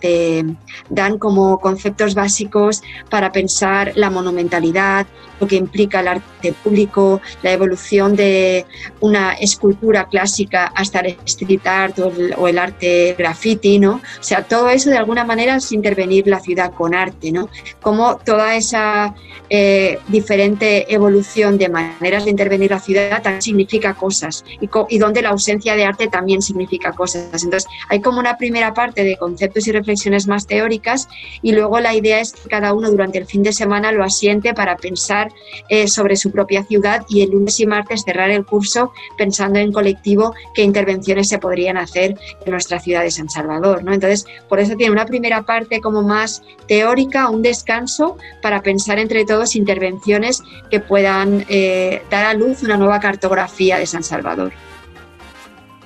te, 0.00 0.44
dan 0.90 1.18
como 1.18 1.58
conceptos 1.58 2.14
básicos 2.14 2.82
para 3.10 3.32
pensar 3.32 3.92
la 3.94 4.10
monumentalidad, 4.10 5.06
lo 5.40 5.46
que 5.46 5.56
implica 5.56 6.00
el 6.00 6.08
arte 6.08 6.52
público, 6.64 7.20
la 7.42 7.52
evolución 7.52 8.16
de 8.16 8.66
una 9.00 9.32
escultura 9.32 10.08
clásica 10.08 10.72
hasta 10.74 11.00
el 11.00 11.16
street 11.24 11.66
art 11.66 11.98
o 11.98 12.48
el, 12.48 12.58
arte 12.58 13.14
graffiti, 13.18 13.78
¿no? 13.78 13.96
O 13.96 14.22
sea, 14.22 14.42
todo 14.42 14.70
eso 14.70 14.90
de 14.90 14.96
alguna 14.96 15.24
manera 15.24 15.56
es 15.56 15.72
intervenir 15.72 16.26
la 16.26 16.40
ciudad 16.40 16.72
con 16.72 16.94
arte, 16.94 17.32
¿no? 17.32 17.48
Como 17.82 18.16
toda 18.16 18.56
esa 18.56 19.14
eh, 19.50 19.98
diferente 20.08 20.92
evolución 20.92 21.58
de 21.58 21.68
maneras 21.68 22.24
de 22.24 22.30
intervenir 22.30 22.70
la 22.70 22.80
ciudad 22.80 23.22
también 23.22 23.42
significa 23.42 23.94
cosas 23.94 24.44
y, 24.60 24.68
y 24.88 24.98
donde 24.98 25.22
la 25.22 25.30
ausencia 25.30 25.76
de 25.76 25.84
arte 25.84 26.08
también 26.08 26.42
significa 26.42 26.92
cosas. 26.92 27.44
Entonces, 27.44 27.68
hay 27.88 28.00
como 28.00 28.18
una 28.18 28.36
primera 28.36 28.74
parte 28.74 29.04
de 29.04 29.16
conceptos 29.16 29.66
y 29.66 29.72
reflexiones 29.72 30.26
más 30.26 30.46
teóricas 30.46 31.08
y 31.42 31.52
luego 31.52 31.80
la 31.80 31.94
idea 31.94 32.20
es 32.20 32.32
que 32.32 32.48
cada 32.48 32.72
uno 32.72 32.90
durante 32.90 33.18
el 33.18 33.26
fin 33.26 33.42
de 33.42 33.52
semana 33.52 33.92
lo 33.92 34.04
asiente 34.04 34.54
para 34.54 34.76
pensar 34.76 35.32
eh, 35.68 35.88
sobre 35.88 36.16
su 36.16 36.30
propia 36.30 36.64
ciudad 36.64 37.04
y 37.08 37.22
el 37.22 37.30
lunes 37.30 37.60
y 37.60 37.66
martes 37.66 38.02
cerrar 38.04 38.30
el 38.30 38.44
curso 38.44 38.92
pensando 39.16 39.58
en 39.58 39.72
colectivo 39.72 40.34
qué 40.54 40.62
intervenciones 40.62 41.28
se 41.28 41.38
podrían 41.38 41.76
hacer 41.76 42.16
en 42.44 42.50
nuestra 42.50 42.80
ciudad 42.80 43.02
de 43.02 43.10
San 43.10 43.28
Salvador. 43.28 43.84
¿no? 43.84 43.92
Entonces, 43.92 44.26
por 44.48 44.60
eso 44.60 44.76
tiene 44.76 44.92
una 44.92 45.06
primera 45.06 45.42
parte 45.42 45.80
como 45.80 46.02
más 46.02 46.42
teórica, 46.66 47.28
un 47.28 47.42
descanso 47.42 48.16
para 48.42 48.62
pensar 48.62 48.98
entre 48.98 49.24
todos 49.24 49.35
intervenciones 49.56 50.42
que 50.70 50.80
puedan 50.80 51.44
eh, 51.48 52.02
dar 52.10 52.24
a 52.24 52.34
luz 52.34 52.62
una 52.62 52.76
nueva 52.76 53.00
cartografía 53.00 53.78
de 53.78 53.86
San 53.86 54.02
Salvador. 54.02 54.52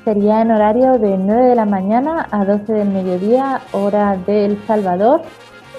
Sería 0.04 0.40
en 0.40 0.50
horario 0.50 0.98
de 0.98 1.18
9 1.18 1.48
de 1.48 1.54
la 1.54 1.66
mañana 1.66 2.26
a 2.30 2.44
12 2.44 2.72
del 2.72 2.88
mediodía, 2.88 3.60
hora 3.72 4.16
de 4.26 4.56
Salvador. 4.66 5.22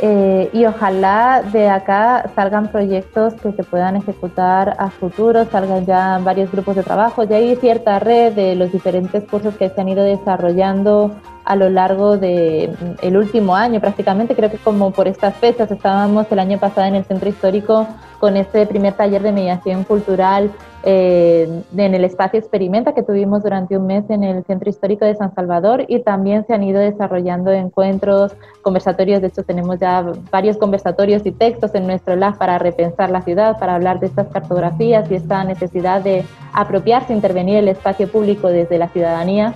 Eh, 0.03 0.49
y 0.53 0.65
ojalá 0.65 1.43
de 1.51 1.69
acá 1.69 2.31
salgan 2.35 2.71
proyectos 2.71 3.33
que 3.35 3.51
se 3.51 3.63
puedan 3.63 3.95
ejecutar 3.95 4.75
a 4.79 4.89
futuro, 4.89 5.45
salgan 5.45 5.85
ya 5.85 6.19
varios 6.23 6.51
grupos 6.51 6.75
de 6.75 6.83
trabajo. 6.83 7.23
Ya 7.23 7.37
hay 7.37 7.55
cierta 7.55 7.99
red 7.99 8.33
de 8.33 8.55
los 8.55 8.71
diferentes 8.71 9.23
cursos 9.25 9.55
que 9.57 9.69
se 9.69 9.81
han 9.81 9.89
ido 9.89 10.03
desarrollando 10.03 11.15
a 11.43 11.55
lo 11.55 11.69
largo 11.69 12.17
del 12.17 12.75
el 13.01 13.17
último 13.17 13.55
año 13.55 13.79
prácticamente. 13.79 14.35
Creo 14.35 14.51
que 14.51 14.57
como 14.57 14.91
por 14.91 15.07
estas 15.07 15.35
fechas 15.35 15.71
estábamos 15.71 16.31
el 16.31 16.39
año 16.39 16.59
pasado 16.59 16.87
en 16.87 16.95
el 16.95 17.05
centro 17.05 17.29
histórico 17.29 17.87
con 18.19 18.37
este 18.37 18.65
primer 18.67 18.93
taller 18.93 19.23
de 19.23 19.31
mediación 19.31 19.83
cultural 19.83 20.51
eh, 20.83 21.63
en 21.77 21.93
el 21.93 22.03
espacio 22.03 22.39
Experimenta 22.39 22.93
que 22.93 23.03
tuvimos 23.03 23.43
durante 23.43 23.77
un 23.77 23.85
mes 23.85 24.09
en 24.09 24.23
el 24.23 24.43
Centro 24.45 24.69
Histórico 24.69 25.05
de 25.05 25.15
San 25.15 25.33
Salvador 25.35 25.85
y 25.87 25.99
también 25.99 26.45
se 26.45 26.53
han 26.53 26.63
ido 26.63 26.79
desarrollando 26.79 27.51
encuentros, 27.51 28.33
conversatorios, 28.63 29.21
de 29.21 29.27
hecho 29.27 29.43
tenemos 29.43 29.79
ya 29.79 30.03
varios 30.31 30.57
conversatorios 30.57 31.25
y 31.25 31.31
textos 31.31 31.75
en 31.75 31.85
nuestro 31.85 32.15
lab 32.15 32.37
para 32.37 32.57
repensar 32.57 33.11
la 33.11 33.21
ciudad, 33.21 33.59
para 33.59 33.75
hablar 33.75 33.99
de 33.99 34.07
estas 34.07 34.27
cartografías 34.29 35.09
y 35.11 35.15
esta 35.15 35.43
necesidad 35.43 36.01
de 36.01 36.23
apropiarse, 36.53 37.13
intervenir 37.13 37.57
el 37.57 37.67
espacio 37.67 38.07
público 38.07 38.47
desde 38.47 38.79
la 38.79 38.87
ciudadanía 38.89 39.55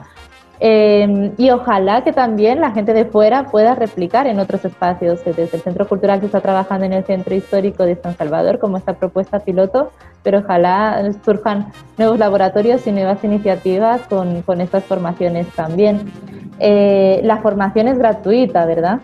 Em, 0.60 1.34
y 1.38 1.50
ojalá 1.52 2.04
que 2.04 2.14
también 2.14 2.62
la 2.62 2.72
gente 2.72 2.94
de 2.94 3.06
fuera 3.06 3.46
pueda 3.46 3.76
replicar 3.76 4.28
en 4.28 4.40
otros 4.40 4.64
espacios. 4.64 5.24
Desde 5.26 5.44
el 5.44 5.62
Centro 5.62 5.88
Cultural 5.88 6.20
se 6.20 6.28
está 6.28 6.42
trabajando 6.42 6.86
en 6.86 6.94
el 6.94 7.04
Centro 7.04 7.36
Histórico 7.36 7.86
de 7.86 7.96
San 7.96 8.16
Salvador 8.16 8.60
como 8.60 8.78
esta 8.78 8.94
propuesta 8.94 9.40
piloto, 9.40 9.92
pero 10.24 10.40
ojalá 10.40 11.02
surjan 11.24 11.72
nuevos 11.98 12.20
laboratorios 12.20 12.88
y 12.88 12.92
nuevas 12.92 13.24
iniciativas 13.24 14.02
con, 14.04 14.42
con 14.44 14.62
estas 14.62 14.84
formaciones 14.86 15.48
también. 15.56 16.12
Eh, 16.60 17.20
la 17.24 17.38
formación 17.38 17.88
es 17.88 17.98
gratuita, 17.98 18.66
¿verdad? 18.66 19.00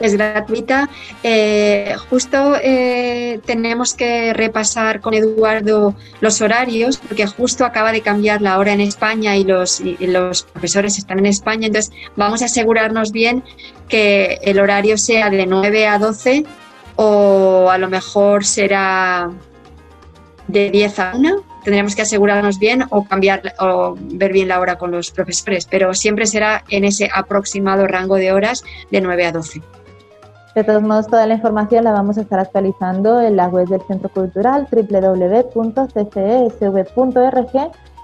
Es 0.00 0.14
gratuita. 0.14 0.88
Eh, 1.22 1.94
justo 2.10 2.56
eh, 2.62 3.40
tenemos 3.44 3.94
que 3.94 4.32
repasar 4.34 5.00
con 5.00 5.14
Eduardo 5.14 5.94
los 6.20 6.40
horarios, 6.40 6.98
porque 6.98 7.26
justo 7.26 7.64
acaba 7.64 7.92
de 7.92 8.00
cambiar 8.00 8.42
la 8.42 8.58
hora 8.58 8.72
en 8.72 8.80
España 8.80 9.36
y 9.36 9.44
los, 9.44 9.80
los 10.00 10.42
profesores 10.44 10.98
están 10.98 11.18
en 11.18 11.26
España, 11.26 11.66
entonces 11.66 11.92
vamos 12.16 12.42
a 12.42 12.46
asegurarnos 12.46 13.12
bien 13.12 13.42
que 13.88 14.38
el 14.42 14.58
horario 14.58 14.98
sea 14.98 15.30
de 15.30 15.46
9 15.46 15.86
a 15.86 15.98
12 15.98 16.44
o 16.96 17.68
a 17.70 17.78
lo 17.78 17.88
mejor 17.88 18.44
será 18.44 19.30
de 20.48 20.70
10 20.70 20.98
a 20.98 21.12
1 21.14 21.56
tendríamos 21.66 21.96
que 21.96 22.02
asegurarnos 22.02 22.60
bien 22.60 22.84
o 22.90 23.04
cambiar 23.04 23.42
o 23.58 23.96
ver 23.98 24.32
bien 24.32 24.46
la 24.46 24.60
hora 24.60 24.78
con 24.78 24.92
los 24.92 25.10
profesores, 25.10 25.66
pero 25.68 25.92
siempre 25.94 26.24
será 26.26 26.62
en 26.68 26.84
ese 26.84 27.10
aproximado 27.12 27.88
rango 27.88 28.14
de 28.14 28.32
horas 28.32 28.62
de 28.92 29.00
9 29.00 29.26
a 29.26 29.32
12. 29.32 29.62
De 30.56 30.64
todos 30.64 30.82
modos, 30.82 31.06
toda 31.06 31.26
la 31.26 31.34
información 31.34 31.84
la 31.84 31.92
vamos 31.92 32.16
a 32.16 32.22
estar 32.22 32.40
actualizando 32.40 33.20
en 33.20 33.36
la 33.36 33.46
web 33.48 33.68
del 33.68 33.82
Centro 33.82 34.08
Cultural 34.08 34.66
www.ccsv.org, 34.72 35.52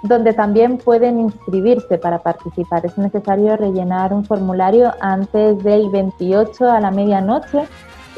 donde 0.03 0.35
también 0.35 0.77
pueden 0.77 1.19
inscribirse 1.19 1.97
para 1.97 2.19
participar. 2.19 2.85
Es 2.85 2.99
necesario 2.99 3.57
rellenar 3.57 4.13
un 4.13 4.27
formulario 4.27 4.93
antes 5.01 5.65
del 5.65 5.89
28 5.89 6.71
a 6.71 6.79
la 6.79 6.91
medianoche 6.91 7.61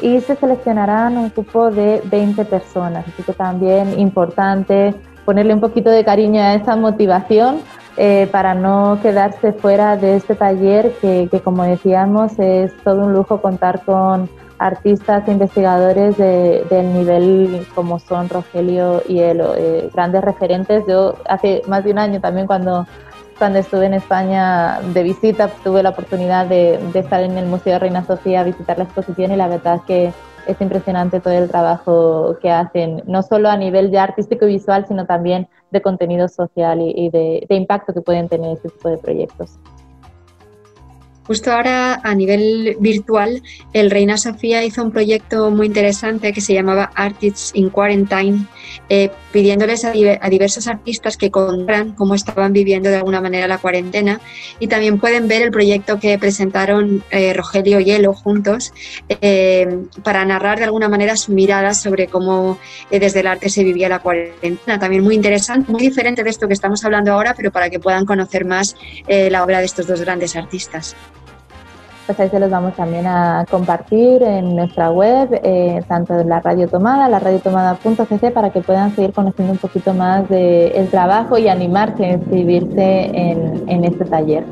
y 0.01 0.19
se 0.19 0.35
seleccionarán 0.35 1.15
un 1.15 1.29
grupo 1.29 1.71
de 1.71 2.01
20 2.03 2.43
personas. 2.43 3.07
Así 3.07 3.23
que 3.23 3.31
también 3.31 3.97
importante 3.97 4.93
ponerle 5.23 5.53
un 5.53 5.61
poquito 5.61 5.89
de 5.89 6.03
cariño 6.03 6.41
a 6.41 6.55
esa 6.55 6.75
motivación 6.75 7.61
eh, 7.97 8.27
para 8.31 8.53
no 8.53 8.99
quedarse 9.01 9.53
fuera 9.53 9.95
de 9.95 10.17
este 10.17 10.35
taller 10.35 10.91
que, 11.01 11.29
como 11.43 11.63
decíamos 11.63 12.37
es 12.39 12.75
todo 12.83 13.05
un 13.05 13.13
lujo 13.13 13.41
contar 13.41 13.83
con 13.85 14.29
artistas 14.57 15.27
e 15.27 15.31
investigadores 15.31 16.17
del 16.17 16.93
nivel 16.93 17.65
como 17.73 17.99
son 17.99 18.27
Rogelio 18.29 19.01
y 19.07 19.19
Elo, 19.19 19.53
eh, 19.55 19.89
grandes 19.93 20.23
referentes. 20.23 20.83
Yo 20.87 21.15
hace 21.27 21.61
más 21.67 21.83
de 21.83 21.91
un 21.91 21.99
año 21.99 22.19
también 22.19 22.47
cuando, 22.47 22.85
cuando 23.37 23.59
estuve 23.59 23.85
en 23.85 23.93
España 23.93 24.79
de 24.93 25.03
visita 25.03 25.49
tuve 25.63 25.83
la 25.83 25.89
oportunidad 25.89 26.47
de, 26.47 26.79
de 26.91 26.99
estar 26.99 27.21
en 27.21 27.37
el 27.37 27.45
Museo 27.45 27.73
de 27.73 27.79
Reina 27.79 28.05
Sofía 28.05 28.41
a 28.41 28.43
visitar 28.43 28.77
la 28.77 28.85
exposición 28.85 29.31
y 29.31 29.35
la 29.37 29.47
verdad 29.47 29.81
que 29.87 30.13
es 30.47 30.59
impresionante 30.61 31.19
todo 31.19 31.33
el 31.33 31.49
trabajo 31.49 32.37
que 32.41 32.51
hacen, 32.51 33.03
no 33.05 33.23
solo 33.23 33.49
a 33.49 33.57
nivel 33.57 33.91
de 33.91 33.99
artístico 33.99 34.45
y 34.45 34.53
visual, 34.53 34.85
sino 34.87 35.05
también 35.05 35.47
de 35.71 35.81
contenido 35.81 36.27
social 36.27 36.79
y, 36.81 37.09
de, 37.09 37.45
de 37.47 37.55
impacto 37.55 37.93
que 37.93 38.01
pueden 38.01 38.29
tener 38.29 38.53
este 38.53 38.69
tipo 38.69 38.89
de 38.89 38.97
proyectos. 38.97 39.57
Justo 41.27 41.51
ahora 41.51 41.99
a 42.03 42.13
nivel 42.13 42.77
virtual, 42.79 43.41
el 43.73 43.89
Reina 43.89 44.15
Sofía 44.15 44.63
hizo 44.63 44.83
un 44.83 44.91
proyecto 44.91 45.49
muy 45.49 45.65
interesante 45.65 46.31
que 46.31 46.41
se 46.41 46.53
llamaba 46.53 46.91
Artists 46.93 47.49
in 47.55 47.71
Quarantine, 47.71 48.45
eh, 48.89 49.09
pidiéndoles 49.31 49.85
a, 49.85 49.91
diversos 49.91 50.67
artistas 50.67 51.17
que 51.17 51.31
contaran 51.31 51.93
cómo 51.93 52.13
estaban 52.13 52.53
viviendo 52.53 52.89
de 52.89 52.97
alguna 52.97 53.21
manera 53.21 53.47
la 53.47 53.57
cuarentena. 53.57 54.21
Y 54.59 54.67
también 54.67 54.99
pueden 54.99 55.27
ver 55.27 55.41
el 55.41 55.49
proyecto 55.49 55.99
que 55.99 56.19
presentaron 56.19 57.03
eh, 57.09 57.33
Rogelio 57.33 57.79
y 57.79 57.89
Elo 57.89 58.13
juntos 58.13 58.71
eh, 59.09 59.79
para 60.03 60.23
narrar 60.25 60.59
de 60.59 60.65
alguna 60.65 60.89
manera 60.89 61.17
su 61.17 61.31
mirada 61.31 61.73
sobre 61.73 62.05
cómo 62.05 62.59
desde 62.91 63.21
el 63.21 63.27
arte 63.27 63.49
se 63.49 63.63
vivía 63.63 63.89
la 63.89 63.97
cuarentena. 63.97 64.77
También 64.77 65.03
muy 65.03 65.15
interesante, 65.15 65.71
muy 65.71 65.81
diferente 65.81 66.23
de 66.23 66.29
esto 66.29 66.47
que 66.47 66.53
estamos 66.53 66.85
hablando 66.85 67.13
ahora, 67.13 67.33
pero 67.35 67.51
para 67.51 67.71
que 67.71 67.79
puedan 67.79 68.05
conocer 68.05 68.45
más 68.45 68.75
la 69.07 69.43
obra 69.43 69.59
de 69.59 69.65
estos 69.65 69.87
dos 69.87 70.01
grandes 70.01 70.35
artistas 70.35 70.95
pues 72.05 72.19
ahí 72.19 72.29
se 72.29 72.39
los 72.39 72.51
vamos 72.51 72.75
también 72.75 73.07
a 73.07 73.45
compartir 73.49 74.21
en 74.21 74.55
nuestra 74.55 74.91
web, 74.91 75.29
eh, 75.43 75.81
tanto 75.87 76.19
en 76.19 76.29
la 76.29 76.39
Radio 76.39 76.67
Tomada, 76.67 77.09
la 77.09 77.19
radiotomada.cc, 77.19 78.31
para 78.31 78.51
que 78.51 78.61
puedan 78.61 78.95
seguir 78.95 79.11
conociendo 79.11 79.53
un 79.53 79.57
poquito 79.57 79.93
más 79.93 80.27
del 80.29 80.87
trabajo 80.89 81.37
y 81.37 81.47
animarse 81.47 82.05
a 82.05 82.13
inscribirse 82.13 83.11
en, 83.13 83.83
este 83.85 84.05
taller. 84.05 84.43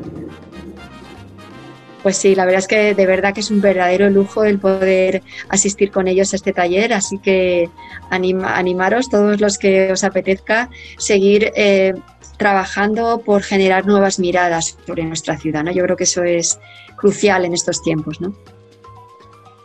Pues 2.02 2.18
sí, 2.18 2.34
la 2.34 2.44
verdad 2.44 2.58
es 2.58 2.68
que 2.68 2.94
de 2.94 3.06
verdad 3.06 3.32
que 3.32 3.40
es 3.40 3.50
un 3.50 3.60
verdadero 3.60 4.10
lujo 4.10 4.44
el 4.44 4.58
poder 4.58 5.22
asistir 5.48 5.90
con 5.90 6.06
ellos 6.06 6.32
a 6.32 6.36
este 6.36 6.52
taller, 6.52 6.92
así 6.92 7.18
que 7.18 7.70
animaros 8.10 9.08
todos 9.08 9.40
los 9.40 9.58
que 9.58 9.90
os 9.90 10.04
apetezca 10.04 10.68
seguir 10.98 11.50
eh, 11.56 11.94
trabajando 12.36 13.22
por 13.24 13.42
generar 13.42 13.86
nuevas 13.86 14.18
miradas 14.18 14.76
sobre 14.86 15.04
nuestra 15.04 15.38
ciudad. 15.38 15.64
¿no? 15.64 15.70
Yo 15.70 15.82
creo 15.84 15.96
que 15.96 16.04
eso 16.04 16.22
es 16.24 16.58
crucial 17.04 17.44
en 17.44 17.52
estos 17.52 17.82
tiempos. 17.82 18.18
¿no? 18.18 18.32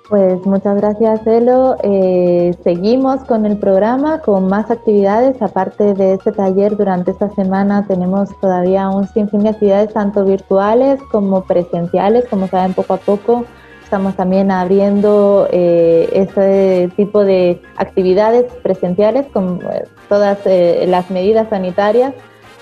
Pues 0.10 0.46
muchas 0.46 0.76
gracias, 0.76 1.26
Elo. 1.26 1.78
Eh, 1.84 2.54
seguimos 2.66 3.24
con 3.24 3.46
el 3.46 3.58
programa, 3.58 4.20
con 4.20 4.48
más 4.48 4.70
actividades. 4.70 5.42
Aparte 5.42 5.94
de 5.94 6.16
este 6.16 6.34
taller, 6.34 6.76
durante 6.76 7.12
esta 7.12 7.30
semana 7.36 7.88
tenemos 7.88 8.28
todavía 8.42 8.90
un 8.90 9.08
sinfín 9.08 9.44
de 9.44 9.50
actividades, 9.50 9.94
tanto 9.94 10.26
virtuales 10.26 11.00
como 11.12 11.46
presenciales. 11.46 12.26
Como 12.30 12.48
saben, 12.50 12.74
poco 12.74 12.96
a 12.96 12.98
poco 12.98 13.46
estamos 13.82 14.16
también 14.18 14.52
abriendo 14.52 15.48
eh, 15.50 16.10
este 16.12 16.92
tipo 16.98 17.24
de 17.24 17.62
actividades 17.78 18.52
presenciales 18.62 19.28
con 19.28 19.62
eh, 19.62 19.86
todas 20.10 20.40
las 20.46 21.10
medidas 21.10 21.48
sanitarias 21.50 22.14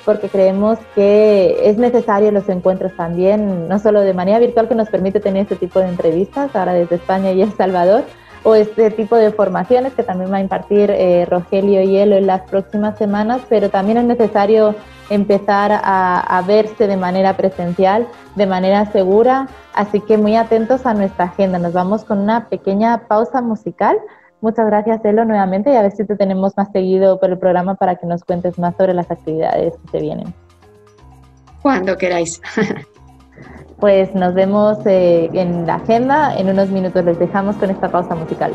porque 0.07 0.29
creemos 0.29 0.79
que 0.95 1.69
es 1.69 1.77
necesario 1.77 2.31
los 2.31 2.47
encuentros 2.47 2.93
también, 2.95 3.67
no 3.67 3.77
solo 3.77 3.99
de 3.99 4.13
manera 4.13 4.39
virtual 4.39 4.69
que 4.69 4.73
nos 4.73 4.87
permite 4.87 5.19
tener 5.19 5.41
este 5.41 5.57
tipo 5.57 5.81
de 5.81 5.89
entrevistas, 5.89 6.55
ahora 6.55 6.71
desde 6.71 6.95
España 6.95 7.33
y 7.33 7.41
El 7.41 7.51
Salvador, 7.51 8.05
o 8.43 8.55
este 8.55 8.89
tipo 8.91 9.17
de 9.17 9.31
formaciones 9.31 9.91
que 9.95 10.03
también 10.03 10.31
va 10.31 10.37
a 10.37 10.39
impartir 10.39 10.91
eh, 10.91 11.25
Rogelio 11.29 11.81
Hielo 11.81 12.15
en 12.15 12.25
las 12.25 12.43
próximas 12.43 12.97
semanas, 12.97 13.41
pero 13.49 13.69
también 13.69 13.97
es 13.97 14.05
necesario 14.05 14.75
empezar 15.09 15.73
a, 15.73 16.21
a, 16.21 16.41
verse 16.43 16.87
de 16.87 16.95
manera 16.95 17.35
presencial, 17.35 18.07
de 18.35 18.45
manera 18.45 18.89
segura, 18.93 19.49
así 19.73 19.99
que 19.99 20.17
muy 20.17 20.37
atentos 20.37 20.85
a 20.85 20.93
nuestra 20.93 21.25
agenda. 21.25 21.59
Nos 21.59 21.73
vamos 21.73 22.05
con 22.05 22.19
una 22.19 22.47
pequeña 22.47 23.09
pausa 23.09 23.41
musical 23.41 23.97
Muchas 24.41 24.67
gracias, 24.67 25.03
Elo, 25.03 25.25
nuevamente, 25.25 25.71
y 25.71 25.75
a 25.75 25.81
ver 25.81 25.91
si 25.91 26.05
te 26.05 26.15
tenemos 26.15 26.55
más 26.55 26.71
seguido 26.71 27.19
por 27.19 27.29
el 27.31 27.39
programa 27.39 27.75
para 27.75 27.95
que 27.95 28.05
nos 28.05 28.23
cuentes 28.23 28.59
más 28.59 28.75
sobre 28.75 28.93
las 28.93 29.09
actividades 29.09 29.73
que 29.77 29.91
se 29.91 29.99
vienen. 29.99 30.33
Cuando 31.61 31.97
queráis. 31.97 32.41
pues 33.79 34.13
nos 34.15 34.33
vemos 34.33 34.79
eh, 34.85 35.29
en 35.33 35.65
la 35.65 35.75
agenda. 35.75 36.35
En 36.37 36.49
unos 36.49 36.69
minutos 36.69 37.03
les 37.03 37.19
dejamos 37.19 37.55
con 37.57 37.69
esta 37.69 37.89
pausa 37.89 38.15
musical. 38.15 38.53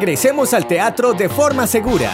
Regresemos 0.00 0.54
al 0.54 0.66
teatro 0.66 1.12
de 1.12 1.28
forma 1.28 1.66
segura. 1.66 2.10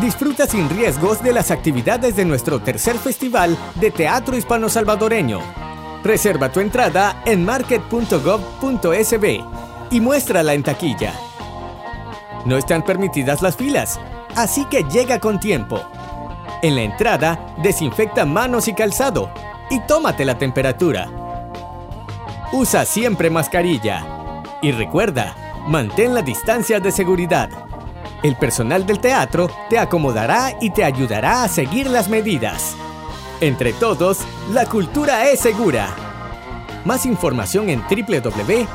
Disfruta 0.00 0.46
sin 0.46 0.70
riesgos 0.70 1.20
de 1.20 1.32
las 1.32 1.50
actividades 1.50 2.14
de 2.14 2.24
nuestro 2.24 2.60
tercer 2.60 2.96
festival 2.96 3.58
de 3.74 3.90
teatro 3.90 4.36
hispano-salvadoreño. 4.36 5.40
Reserva 6.04 6.52
tu 6.52 6.60
entrada 6.60 7.22
en 7.26 7.44
market.gov.sb 7.44 8.24
y 9.90 10.00
muéstrala 10.00 10.54
en 10.54 10.62
taquilla. 10.62 11.12
No 12.44 12.56
están 12.56 12.84
permitidas 12.84 13.42
las 13.42 13.56
filas, 13.56 13.98
así 14.36 14.64
que 14.66 14.84
llega 14.84 15.18
con 15.18 15.40
tiempo. 15.40 15.82
En 16.62 16.76
la 16.76 16.82
entrada, 16.82 17.52
desinfecta 17.64 18.24
manos 18.24 18.68
y 18.68 18.74
calzado 18.74 19.28
y 19.70 19.80
tómate 19.80 20.24
la 20.24 20.38
temperatura. 20.38 21.08
usa 22.52 22.84
siempre 22.84 23.28
mascarilla. 23.28 24.19
Y 24.62 24.72
recuerda, 24.72 25.34
mantén 25.66 26.14
la 26.14 26.22
distancia 26.22 26.80
de 26.80 26.90
seguridad. 26.92 27.50
El 28.22 28.36
personal 28.36 28.84
del 28.84 29.00
teatro 29.00 29.50
te 29.70 29.78
acomodará 29.78 30.54
y 30.60 30.68
te 30.70 30.84
ayudará 30.84 31.42
a 31.42 31.48
seguir 31.48 31.88
las 31.88 32.10
medidas. 32.10 32.76
Entre 33.40 33.72
todos, 33.72 34.18
la 34.52 34.66
cultura 34.66 35.30
es 35.30 35.40
segura. 35.40 35.88
Más 36.84 37.06
información 37.06 37.70
en 37.70 37.80
www.ccesv.org. 37.80 38.68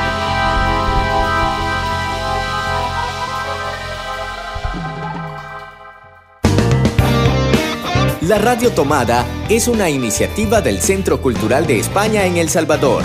La 8.27 8.37
Radio 8.39 8.71
Tomada 8.73 9.23
es 9.49 9.69
una 9.69 9.89
iniciativa 9.89 10.59
del 10.59 10.79
Centro 10.79 11.21
Cultural 11.21 11.65
de 11.65 11.79
España 11.79 12.25
en 12.25 12.35
El 12.35 12.49
Salvador. 12.49 13.03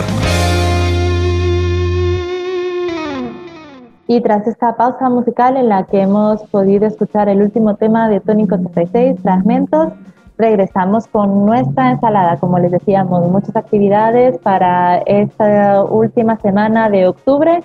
Y 4.09 4.21
tras 4.21 4.49
esta 4.49 4.75
pausa 4.77 5.09
musical 5.11 5.57
en 5.57 5.69
la 5.69 5.85
que 5.85 6.01
hemos 6.01 6.43
podido 6.49 6.89
escuchar 6.89 7.29
el 7.29 7.41
último 7.41 7.77
tema 7.77 8.09
de 8.09 8.19
Tónico 8.19 8.59
36, 8.59 9.21
Fragmentos, 9.23 9.93
regresamos 10.39 11.07
con 11.07 11.47
nuestra 11.47 11.93
ensalada. 11.93 12.39
Como 12.39 12.59
les 12.59 12.73
decíamos, 12.73 13.25
muchas 13.31 13.55
actividades 13.55 14.39
para 14.39 14.99
esta 15.07 15.85
última 15.85 16.37
semana 16.41 16.91
de 16.91 17.07
octubre 17.07 17.63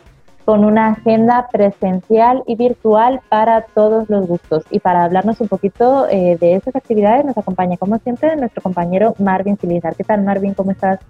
con 0.48 0.64
una 0.64 0.92
agenda 0.92 1.50
presencial 1.52 2.42
y 2.48 2.56
virtual 2.56 3.20
para 3.28 3.64
todos 3.64 4.10
los 4.10 4.26
gustos. 4.28 4.64
Y 4.72 4.80
para 4.80 5.04
hablarnos 5.04 5.42
un 5.42 5.50
poquito 5.50 6.08
eh, 6.10 6.38
de 6.40 6.54
esas 6.54 6.74
actividades 6.74 7.26
nos 7.26 7.38
acompaña, 7.38 7.76
como 7.76 7.98
siempre, 7.98 8.34
nuestro 8.38 8.62
compañero 8.62 9.14
Marvin 9.20 9.58
Silizar. 9.58 9.94
¿Qué 9.98 10.06
tal, 10.06 10.24
Marvin? 10.24 10.54
¿Cómo 10.54 10.72
estás? 10.72 11.02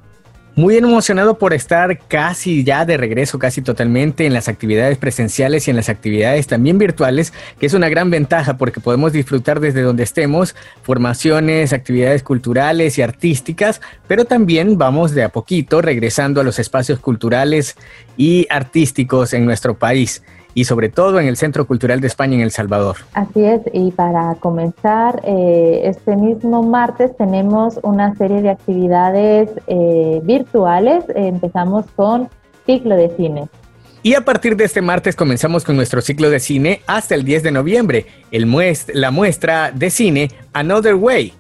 Muy 0.57 0.75
emocionado 0.75 1.37
por 1.37 1.53
estar 1.53 1.99
casi 2.07 2.63
ya 2.63 2.83
de 2.83 2.97
regreso, 2.97 3.37
casi 3.37 3.61
totalmente 3.61 4.25
en 4.25 4.33
las 4.33 4.47
actividades 4.47 4.97
presenciales 4.97 5.67
y 5.67 5.69
en 5.69 5.75
las 5.75 5.87
actividades 5.87 6.47
también 6.47 6.79
virtuales, 6.79 7.31
que 7.59 7.67
es 7.67 7.75
una 7.75 7.89
gran 7.89 8.09
ventaja 8.09 8.57
porque 8.57 8.79
podemos 8.79 9.13
disfrutar 9.13 9.59
desde 9.59 9.83
donde 9.83 10.01
estemos 10.01 10.55
formaciones, 10.81 11.73
actividades 11.73 12.23
culturales 12.23 12.97
y 12.97 13.03
artísticas, 13.03 13.81
pero 14.07 14.25
también 14.25 14.79
vamos 14.79 15.11
de 15.11 15.21
a 15.21 15.29
poquito 15.29 15.79
regresando 15.83 16.41
a 16.41 16.43
los 16.43 16.57
espacios 16.57 16.99
culturales 16.99 17.75
y 18.17 18.47
artísticos 18.49 19.33
en 19.33 19.45
nuestro 19.45 19.77
país 19.77 20.23
y 20.57 20.63
sobre 20.63 20.89
todo 20.89 21.19
en 21.19 21.27
el 21.27 21.37
Centro 21.37 21.67
Cultural 21.67 22.01
de 22.01 22.07
España 22.07 22.33
en 22.33 22.41
El 22.41 22.49
Salvador. 22.49 22.95
Así 23.13 23.45
es, 23.45 23.61
y 23.73 23.91
para 23.91 24.33
comenzar, 24.39 25.21
eh, 25.23 25.81
este 25.83 26.15
mismo 26.15 26.63
martes 26.63 27.15
tenemos 27.15 27.79
una 27.83 28.15
serie 28.15 28.41
de 28.41 28.49
actividades 28.49 29.51
eh, 29.67 30.19
virtuales. 30.23 31.03
empezamos 31.13 31.85
con 31.95 32.29
ciclo 32.65 32.95
de 32.95 33.15
cine. 33.15 33.47
Y 34.01 34.15
a 34.15 34.25
partir 34.25 34.55
de 34.55 34.63
este 34.63 34.81
martes 34.81 35.15
comenzamos 35.15 35.63
con 35.63 35.75
nuestro 35.75 36.01
ciclo 36.01 36.31
de 36.31 36.39
cine 36.39 36.81
hasta 36.87 37.13
el 37.13 37.23
10 37.23 37.43
de 37.43 37.51
noviembre, 37.51 38.07
el 38.31 38.51
la 38.95 39.11
muestra 39.11 39.71
de 39.71 39.91
cine 39.91 40.31
Another 40.53 40.95
Way. 40.95 41.33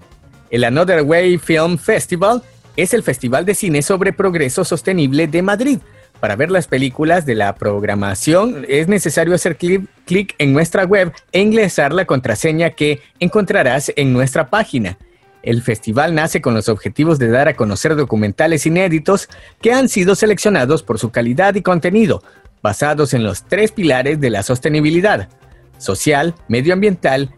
El 0.51 0.63
Another 0.63 1.01
Way 1.01 1.39
Film 1.39 1.79
Festival 1.79 2.43
es 2.75 2.93
el 2.93 3.01
festival 3.01 3.45
de 3.45 3.55
cine 3.55 3.81
sobre 3.81 4.13
progreso 4.13 4.63
sostenible 4.63 5.25
de 5.25 5.41
Madrid 5.41 5.79
para 6.19 6.35
ver 6.35 6.51
las 6.51 6.67
películas 6.67 7.25
de 7.25 7.35
la 7.35 7.55
programación 7.55 8.65
es 8.67 8.87
necesario 8.87 9.35
hacer 9.35 9.57
clic 9.57 10.35
en 10.37 10.53
nuestra 10.53 10.83
web 10.83 11.13
e 11.31 11.41
ingresar 11.41 11.93
la 11.93 12.05
contraseña 12.05 12.71
que 12.71 13.01
encontrarás 13.19 13.91
en 13.95 14.13
nuestra 14.13 14.49
página. 14.49 14.97
El 15.43 15.61
festival 15.61 16.15
nace 16.15 16.41
con 16.41 16.53
los 16.53 16.67
objetivos 16.69 17.19
de 17.19 17.29
dar 17.29 17.47
a 17.47 17.55
conocer 17.55 17.95
documentales 17.95 18.65
inéditos 18.65 19.29
que 19.61 19.71
han 19.71 19.87
sido 19.87 20.15
seleccionados 20.15 20.83
por 20.83 20.99
su 20.99 21.11
calidad 21.11 21.55
y 21.55 21.61
contenido, 21.61 22.23
basados 22.61 23.13
en 23.13 23.23
los 23.23 23.43
tres 23.43 23.71
pilares 23.71 24.19
de 24.19 24.29
la 24.29 24.43
sostenibilidad, 24.43 25.29
social, 25.77 26.35
medioambiental 26.47 27.33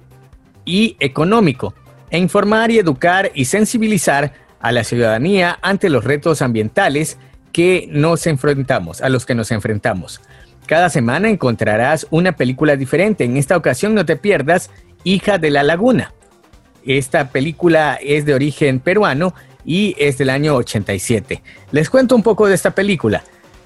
y 0.65 0.95
económico, 0.99 1.73
e 2.09 2.17
informar 2.17 2.71
y 2.71 2.79
educar 2.79 3.31
y 3.35 3.45
sensibilizar 3.45 4.33
a 4.59 4.71
la 4.71 4.83
ciudadanía 4.83 5.59
ante 5.61 5.89
los 5.89 6.03
retos 6.03 6.41
ambientales 6.41 7.17
que 7.51 7.87
nos 7.91 8.27
enfrentamos, 8.27 9.01
a 9.01 9.09
los 9.09 9.25
que 9.25 9.35
nos 9.35 9.51
enfrentamos. 9.51 10.21
Cada 10.65 10.89
semana 10.89 11.29
encontrarás 11.29 12.05
una 12.11 12.33
película 12.33 12.75
diferente. 12.75 13.23
En 13.23 13.37
esta 13.37 13.57
ocasión 13.57 13.95
no 13.95 14.05
te 14.05 14.15
pierdas 14.15 14.69
Hija 15.03 15.37
de 15.37 15.49
la 15.49 15.63
Laguna. 15.63 16.13
Esta 16.85 17.29
película 17.29 17.97
es 18.01 18.25
de 18.25 18.33
origen 18.33 18.79
peruano 18.79 19.33
y 19.65 19.95
es 19.97 20.17
del 20.17 20.29
año 20.29 20.55
87. 20.55 21.41
Les 21.71 21.89
cuento 21.89 22.15
un 22.15 22.23
poco 22.23 22.47
de 22.47 22.55
esta 22.55 22.71
película. 22.71 23.23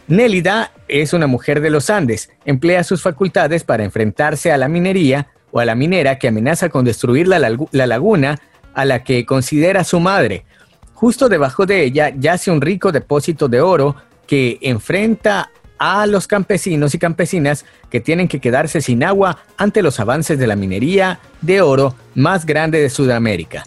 Nélida 0.07 0.71
es 0.87 1.13
una 1.13 1.27
mujer 1.27 1.61
de 1.61 1.69
los 1.69 1.89
Andes, 1.89 2.29
emplea 2.45 2.83
sus 2.83 3.01
facultades 3.01 3.63
para 3.63 3.83
enfrentarse 3.83 4.51
a 4.51 4.57
la 4.57 4.67
minería 4.67 5.27
o 5.51 5.59
a 5.59 5.65
la 5.65 5.75
minera 5.75 6.19
que 6.19 6.27
amenaza 6.27 6.69
con 6.69 6.83
destruir 6.83 7.27
la, 7.27 7.39
la 7.39 7.87
laguna 7.87 8.39
a 8.73 8.85
la 8.85 9.03
que 9.03 9.25
considera 9.25 9.83
su 9.83 9.99
madre. 9.99 10.45
Justo 10.93 11.29
debajo 11.29 11.65
de 11.65 11.83
ella 11.83 12.13
yace 12.17 12.51
un 12.51 12.61
rico 12.61 12.91
depósito 12.91 13.47
de 13.47 13.61
oro 13.61 13.95
que 14.27 14.57
enfrenta 14.61 15.51
a 15.77 16.05
los 16.07 16.27
campesinos 16.27 16.95
y 16.95 16.99
campesinas 16.99 17.65
que 17.89 17.99
tienen 17.99 18.27
que 18.27 18.39
quedarse 18.39 18.79
sin 18.79 19.03
agua 19.03 19.39
ante 19.57 19.81
los 19.81 19.99
avances 19.99 20.39
de 20.39 20.47
la 20.47 20.55
minería 20.55 21.19
de 21.41 21.61
oro 21.61 21.95
más 22.15 22.45
grande 22.45 22.79
de 22.79 22.89
Sudamérica. 22.89 23.65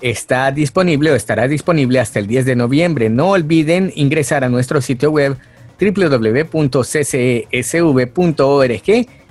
Está 0.00 0.50
disponible 0.50 1.12
o 1.12 1.14
estará 1.14 1.46
disponible 1.46 2.00
hasta 2.00 2.18
el 2.18 2.26
10 2.26 2.46
de 2.46 2.56
noviembre. 2.56 3.10
No 3.10 3.30
olviden 3.30 3.92
ingresar 3.94 4.44
a 4.44 4.48
nuestro 4.48 4.80
sitio 4.80 5.10
web 5.10 5.36
www.ccesv.org 5.78 6.52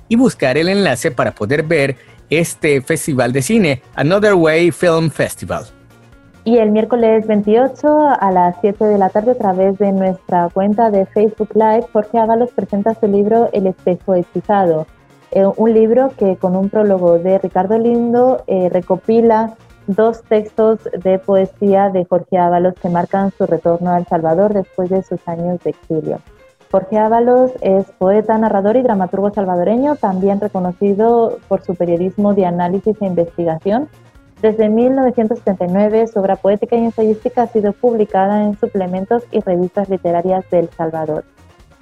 y 0.08 0.16
buscar 0.16 0.56
el 0.56 0.68
enlace 0.68 1.10
para 1.10 1.34
poder 1.34 1.62
ver 1.64 1.96
este 2.30 2.80
festival 2.80 3.32
de 3.32 3.42
cine, 3.42 3.82
Another 3.94 4.34
Way 4.34 4.70
Film 4.70 5.10
Festival. 5.10 5.66
Y 6.44 6.58
el 6.58 6.72
miércoles 6.72 7.24
28 7.28 8.16
a 8.18 8.32
las 8.32 8.56
7 8.60 8.84
de 8.84 8.98
la 8.98 9.10
tarde 9.10 9.30
a 9.30 9.38
través 9.38 9.78
de 9.78 9.92
nuestra 9.92 10.48
cuenta 10.52 10.90
de 10.90 11.06
Facebook 11.06 11.50
Live, 11.54 11.86
Jorge 11.92 12.18
Ábalos 12.18 12.50
presenta 12.50 12.94
su 12.94 13.06
libro 13.06 13.48
El 13.52 13.68
espejo 13.68 14.14
hechizado, 14.14 14.88
eh, 15.30 15.46
un 15.56 15.72
libro 15.72 16.10
que 16.18 16.36
con 16.36 16.56
un 16.56 16.68
prólogo 16.68 17.20
de 17.20 17.38
Ricardo 17.38 17.78
Lindo 17.78 18.42
eh, 18.48 18.68
recopila 18.70 19.54
dos 19.86 20.22
textos 20.24 20.80
de 21.04 21.20
poesía 21.20 21.90
de 21.90 22.04
Jorge 22.06 22.38
Ábalos 22.38 22.74
que 22.74 22.88
marcan 22.88 23.30
su 23.30 23.46
retorno 23.46 23.92
a 23.92 23.98
El 23.98 24.06
Salvador 24.06 24.52
después 24.52 24.90
de 24.90 25.04
sus 25.04 25.20
años 25.28 25.60
de 25.62 25.70
exilio. 25.70 26.18
Jorge 26.72 26.98
Ábalos 26.98 27.52
es 27.60 27.84
poeta, 27.92 28.36
narrador 28.36 28.76
y 28.76 28.82
dramaturgo 28.82 29.30
salvadoreño, 29.30 29.94
también 29.94 30.40
reconocido 30.40 31.38
por 31.46 31.62
su 31.62 31.76
periodismo 31.76 32.34
de 32.34 32.46
análisis 32.46 32.96
e 33.00 33.06
investigación 33.06 33.88
desde 34.42 34.68
1979, 34.68 36.08
su 36.08 36.18
obra 36.18 36.34
poética 36.34 36.74
y 36.74 36.84
ensayística 36.84 37.42
ha 37.42 37.46
sido 37.46 37.72
publicada 37.72 38.42
en 38.42 38.58
suplementos 38.58 39.22
y 39.30 39.38
revistas 39.38 39.88
literarias 39.88 40.44
de 40.50 40.58
El 40.58 40.70
Salvador, 40.70 41.24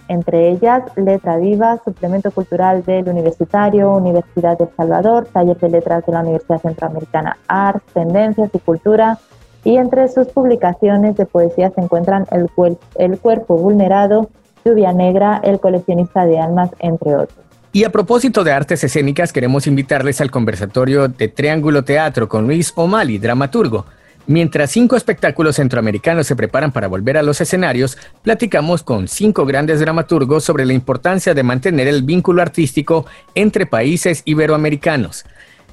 entre 0.08 0.50
ellas 0.50 0.82
Letra 0.94 1.38
Viva, 1.38 1.80
Suplemento 1.82 2.30
Cultural 2.30 2.84
del 2.84 3.08
Universitario, 3.08 3.92
Universidad 3.92 4.58
de 4.58 4.64
El 4.64 4.76
Salvador, 4.76 5.26
Taller 5.32 5.56
de 5.56 5.70
Letras 5.70 6.04
de 6.04 6.12
la 6.12 6.20
Universidad 6.20 6.60
Centroamericana 6.60 7.38
Arts, 7.48 7.94
Tendencias 7.94 8.50
y 8.52 8.58
Cultura, 8.58 9.18
y 9.64 9.78
entre 9.78 10.08
sus 10.08 10.26
publicaciones 10.26 11.16
de 11.16 11.24
poesía 11.24 11.70
se 11.70 11.80
encuentran 11.80 12.26
El, 12.30 12.50
el 12.96 13.18
Cuerpo 13.18 13.56
Vulnerado, 13.56 14.28
Lluvia 14.66 14.92
Negra, 14.92 15.40
El 15.42 15.60
Coleccionista 15.60 16.26
de 16.26 16.38
Almas, 16.38 16.70
entre 16.78 17.16
otros. 17.16 17.49
Y 17.72 17.84
a 17.84 17.92
propósito 17.92 18.42
de 18.42 18.50
artes 18.50 18.82
escénicas, 18.82 19.32
queremos 19.32 19.68
invitarles 19.68 20.20
al 20.20 20.32
conversatorio 20.32 21.06
de 21.06 21.28
Triángulo 21.28 21.84
Teatro 21.84 22.28
con 22.28 22.46
Luis 22.48 22.72
O'Malley, 22.74 23.18
dramaturgo. 23.18 23.86
Mientras 24.26 24.72
cinco 24.72 24.96
espectáculos 24.96 25.56
centroamericanos 25.56 26.26
se 26.26 26.34
preparan 26.34 26.72
para 26.72 26.88
volver 26.88 27.16
a 27.16 27.22
los 27.22 27.40
escenarios, 27.40 27.96
platicamos 28.22 28.82
con 28.82 29.06
cinco 29.06 29.46
grandes 29.46 29.78
dramaturgos 29.78 30.42
sobre 30.42 30.66
la 30.66 30.72
importancia 30.72 31.32
de 31.32 31.44
mantener 31.44 31.86
el 31.86 32.02
vínculo 32.02 32.42
artístico 32.42 33.06
entre 33.36 33.66
países 33.66 34.22
iberoamericanos. 34.24 35.24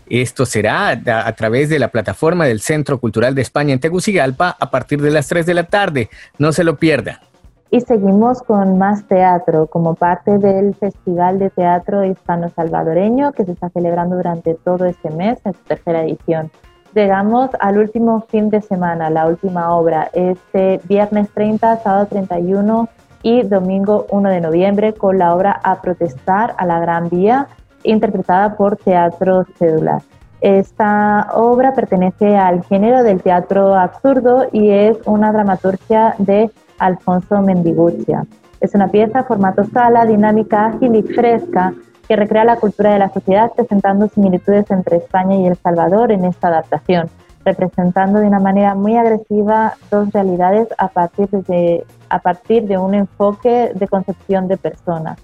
Esto 0.08 0.46
será 0.46 0.90
a, 0.90 1.32
través 1.34 1.68
de 1.70 1.80
la 1.80 1.90
plataforma 1.90 2.46
del 2.46 2.62
Centro 2.62 3.00
Cultural 3.00 3.34
de 3.34 3.42
España 3.42 3.74
en 3.74 3.80
Tegucigalpa 3.80 4.56
a 4.60 4.70
partir 4.70 5.02
de 5.02 5.12
las 5.12 5.28
3 5.28 5.48
de 5.48 5.54
la 5.56 5.64
tarde. 5.64 6.10
No 6.38 6.54
se 6.54 6.64
lo 6.64 6.78
pierda. 6.78 7.22
Y 7.70 7.82
seguimos 7.82 8.42
con 8.42 8.78
más 8.78 9.06
teatro 9.08 9.68
como 9.68 9.96
parte 9.96 10.38
del 10.38 10.74
Festival 10.76 11.38
de 11.38 11.50
Teatro 11.50 12.06
Hispano-Salvadoreño 12.06 13.34
que 13.34 13.44
se 13.44 13.52
está 13.52 13.70
celebrando 13.70 14.16
durante 14.16 14.54
todo 14.54 14.86
este 14.86 15.10
mes 15.10 15.40
en 15.46 15.54
su 15.54 15.64
tercera 15.64 16.04
edición. 16.04 16.50
Llegamos 16.94 17.50
al 17.60 17.78
último 17.78 18.22
fin 18.22 18.50
de 18.50 18.62
semana, 18.62 19.10
la 19.10 19.28
última 19.28 19.76
obra, 19.76 20.10
este 20.14 20.80
viernes 20.86 21.30
30, 21.34 21.78
sábado 21.78 22.06
31 22.08 22.88
y 23.22 23.44
domingo 23.44 24.06
1 24.10 24.30
de 24.30 24.42
noviembre 24.42 24.94
con 24.94 25.18
la 25.18 25.36
obra 25.36 25.60
A 25.64 25.82
Protestar 25.82 26.56
a 26.58 26.66
la 26.66 26.80
Gran 26.80 27.10
Vía 27.10 27.48
interpretada 27.84 28.56
por 28.56 28.78
Teatro 28.78 29.46
Cédula. 29.58 30.02
Esta 30.40 31.30
obra 31.34 31.74
pertenece 31.74 32.38
al 32.38 32.64
género 32.64 33.04
del 33.04 33.22
teatro 33.22 33.74
absurdo 33.76 34.48
y 34.52 34.70
es 34.70 34.98
una 35.06 35.32
dramaturgia 35.32 36.16
de 36.20 36.52
Alfonso 36.80 37.42
Mendiguccia. 37.42 38.26
Es 38.60 38.74
una 38.74 38.88
pieza 38.88 39.24
formato 39.24 39.64
sala, 39.66 40.06
dinámica, 40.06 40.68
ágil 40.68 40.96
y 40.96 41.04
fresca 41.04 41.74
que 42.08 42.16
recrea 42.16 42.46
la 42.46 42.56
cultura 42.56 42.94
de 42.94 43.00
la 43.00 43.10
sociedad 43.10 43.52
presentando 43.56 44.08
similitudes 44.08 44.70
entre 44.72 44.98
España 44.98 45.36
y 45.36 45.48
El 45.48 45.58
Salvador 45.58 46.12
en 46.12 46.26
esta 46.26 46.48
adaptación, 46.48 47.10
representando 47.44 48.20
de 48.20 48.28
una 48.28 48.40
manera 48.40 48.76
muy 48.76 48.96
agresiva 48.96 49.74
dos 49.92 50.12
realidades 50.12 50.68
a 50.78 50.88
partir 50.88 51.30
de, 51.30 51.86
a 52.10 52.20
partir 52.20 52.64
de 52.64 52.78
un 52.78 52.94
enfoque 52.94 53.72
de 53.76 53.88
concepción 53.88 54.48
de 54.48 54.58
personas. 54.58 55.20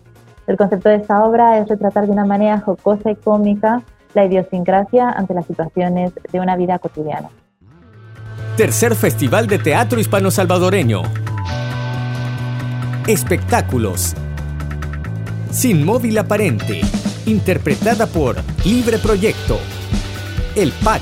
El 0.46 0.58
concepto 0.58 0.90
de 0.90 0.96
esta 0.96 1.26
obra 1.26 1.58
es 1.58 1.70
retratar 1.70 2.06
de 2.06 2.12
una 2.12 2.26
manera 2.26 2.60
jocosa 2.60 3.12
y 3.12 3.16
cómica 3.16 3.82
la 4.14 4.26
idiosincrasia 4.26 5.10
ante 5.10 5.34
las 5.34 5.46
situaciones 5.46 6.12
de 6.32 6.40
una 6.40 6.56
vida 6.56 6.80
cotidiana. 6.80 7.30
Tercer 8.58 8.94
Festival 8.94 9.48
de 9.48 9.58
Teatro 9.58 10.00
Hispano-Salvadoreño. 10.00 11.02
Espectáculos. 13.08 14.14
Sin 15.52 15.84
móvil 15.84 16.18
aparente. 16.18 16.80
Interpretada 17.26 18.08
por 18.08 18.38
Libre 18.64 18.98
Proyecto. 18.98 19.60
El 20.56 20.72
PAC. 20.72 21.02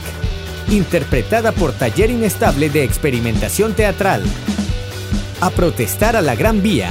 Interpretada 0.72 1.52
por 1.52 1.74
Taller 1.74 2.10
Inestable 2.10 2.72
de 2.72 2.84
Experimentación 2.84 3.76
Teatral. 3.76 4.24
A 5.42 5.52
protestar 5.52 6.16
a 6.16 6.22
la 6.22 6.34
Gran 6.34 6.64
Vía. 6.64 6.90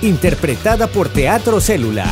Interpretada 0.00 0.86
por 0.86 1.10
Teatro 1.10 1.60
Célula. 1.60 2.10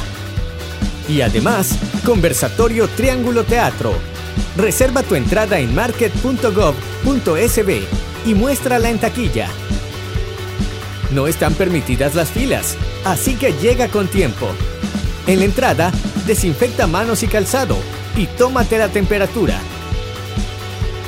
Y 1.09 1.23
además, 1.23 1.79
conversatorio 2.05 2.87
Triángulo 2.89 3.45
Teatro. 3.45 3.95
Reserva 4.59 5.03
tu 5.03 5.15
entrada 5.15 5.59
en 5.59 5.75
market.gov.sb 5.75 6.43
y 8.27 8.35
muéstrala 8.35 8.91
en 8.91 8.99
taquilla. 8.99 9.49
No 11.11 11.27
están 11.27 11.55
permitidas 11.55 12.15
las 12.15 12.31
filas, 12.31 12.77
así 13.05 13.35
que 13.35 13.53
llega 13.53 13.89
con 13.89 14.09
tiempo. 14.09 14.49
En 15.27 15.39
la 15.39 15.45
entrada, 15.45 15.93
desinfecta 16.27 16.87
manos 16.87 17.23
y 17.23 17.29
calzado 17.29 17.77
y 18.17 18.27
tómate 18.27 18.79
la 18.79 18.89
temperatura. 18.89 19.59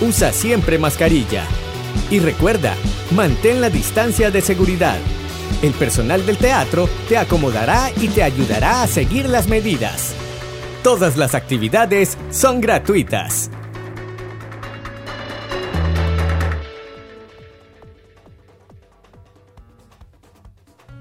Usa 0.00 0.32
siempre 0.32 0.78
mascarilla. 0.78 1.44
Y 2.10 2.20
recuerda, 2.20 2.74
mantén 3.14 3.60
la 3.60 3.70
distancia 3.70 4.30
de 4.30 4.40
seguridad. 4.40 4.98
El 5.62 5.72
personal 5.72 6.24
del 6.24 6.36
teatro 6.36 6.88
te 7.08 7.18
acomodará 7.18 7.90
y 8.00 8.08
te 8.08 8.22
ayudará 8.22 8.82
a 8.82 8.86
seguir 8.86 9.28
las 9.28 9.48
medidas. 9.48 10.14
Todas 10.84 11.16
las 11.16 11.34
actividades 11.34 12.16
son 12.30 12.60
gratuitas. 12.60 13.50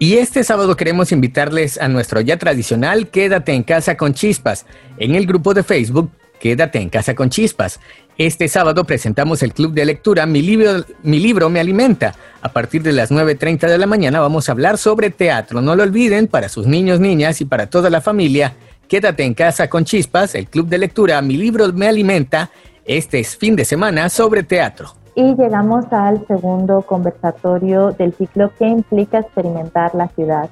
Y 0.08 0.20
este 0.20 0.46
sábado 0.46 0.78
queremos 0.78 1.12
invitarles 1.12 1.78
a 1.78 1.90
nuestro 1.90 2.22
ya 2.22 2.38
tradicional 2.38 3.10
Quédate 3.10 3.52
en 3.52 3.64
casa 3.64 3.98
con 3.98 4.14
chispas 4.14 4.66
en 5.00 5.16
el 5.16 5.28
grupo 5.28 5.54
de 5.54 5.64
Facebook 5.64 6.10
Quédate 6.40 6.80
en 6.80 6.88
casa 6.88 7.14
con 7.14 7.30
chispas. 7.30 7.82
Este 8.18 8.48
sábado 8.48 8.86
presentamos 8.86 9.44
el 9.44 9.54
club 9.54 9.74
de 9.74 9.84
lectura 9.84 10.26
Mi 10.26 10.42
libro, 10.42 10.86
Mi 11.04 11.20
libro 11.20 11.50
me 11.50 11.60
alimenta. 11.60 12.16
A 12.42 12.54
partir 12.54 12.84
de 12.84 12.94
las 12.94 13.12
9.30 13.12 13.68
de 13.68 13.78
la 13.78 13.86
mañana 13.86 14.22
vamos 14.22 14.48
a 14.48 14.54
hablar 14.54 14.78
sobre 14.78 15.10
teatro. 15.10 15.60
No 15.60 15.76
lo 15.76 15.84
olviden, 15.84 16.28
para 16.28 16.48
sus 16.48 16.68
niños, 16.68 17.02
niñas 17.02 17.42
y 17.42 17.46
para 17.46 17.70
toda 17.70 17.90
la 17.90 18.00
familia, 18.00 18.56
quédate 18.88 19.26
en 19.26 19.34
casa 19.34 19.70
con 19.70 19.84
chispas, 19.84 20.36
el 20.36 20.48
club 20.48 20.70
de 20.70 20.78
lectura 20.78 21.22
Mi 21.22 21.36
libro 21.36 21.74
me 21.74 21.86
alimenta. 21.90 22.50
Este 22.86 23.20
es 23.20 23.36
fin 23.36 23.58
de 23.58 23.66
semana 23.66 24.08
sobre 24.08 24.44
teatro. 24.44 24.96
Y 25.18 25.34
llegamos 25.34 25.92
al 25.92 26.28
segundo 26.28 26.84
conversatorio 26.84 27.90
del 27.90 28.14
ciclo 28.14 28.52
que 28.54 28.68
implica 28.68 29.18
experimentar 29.18 29.96
la 29.96 30.10
ciudad. 30.10 30.48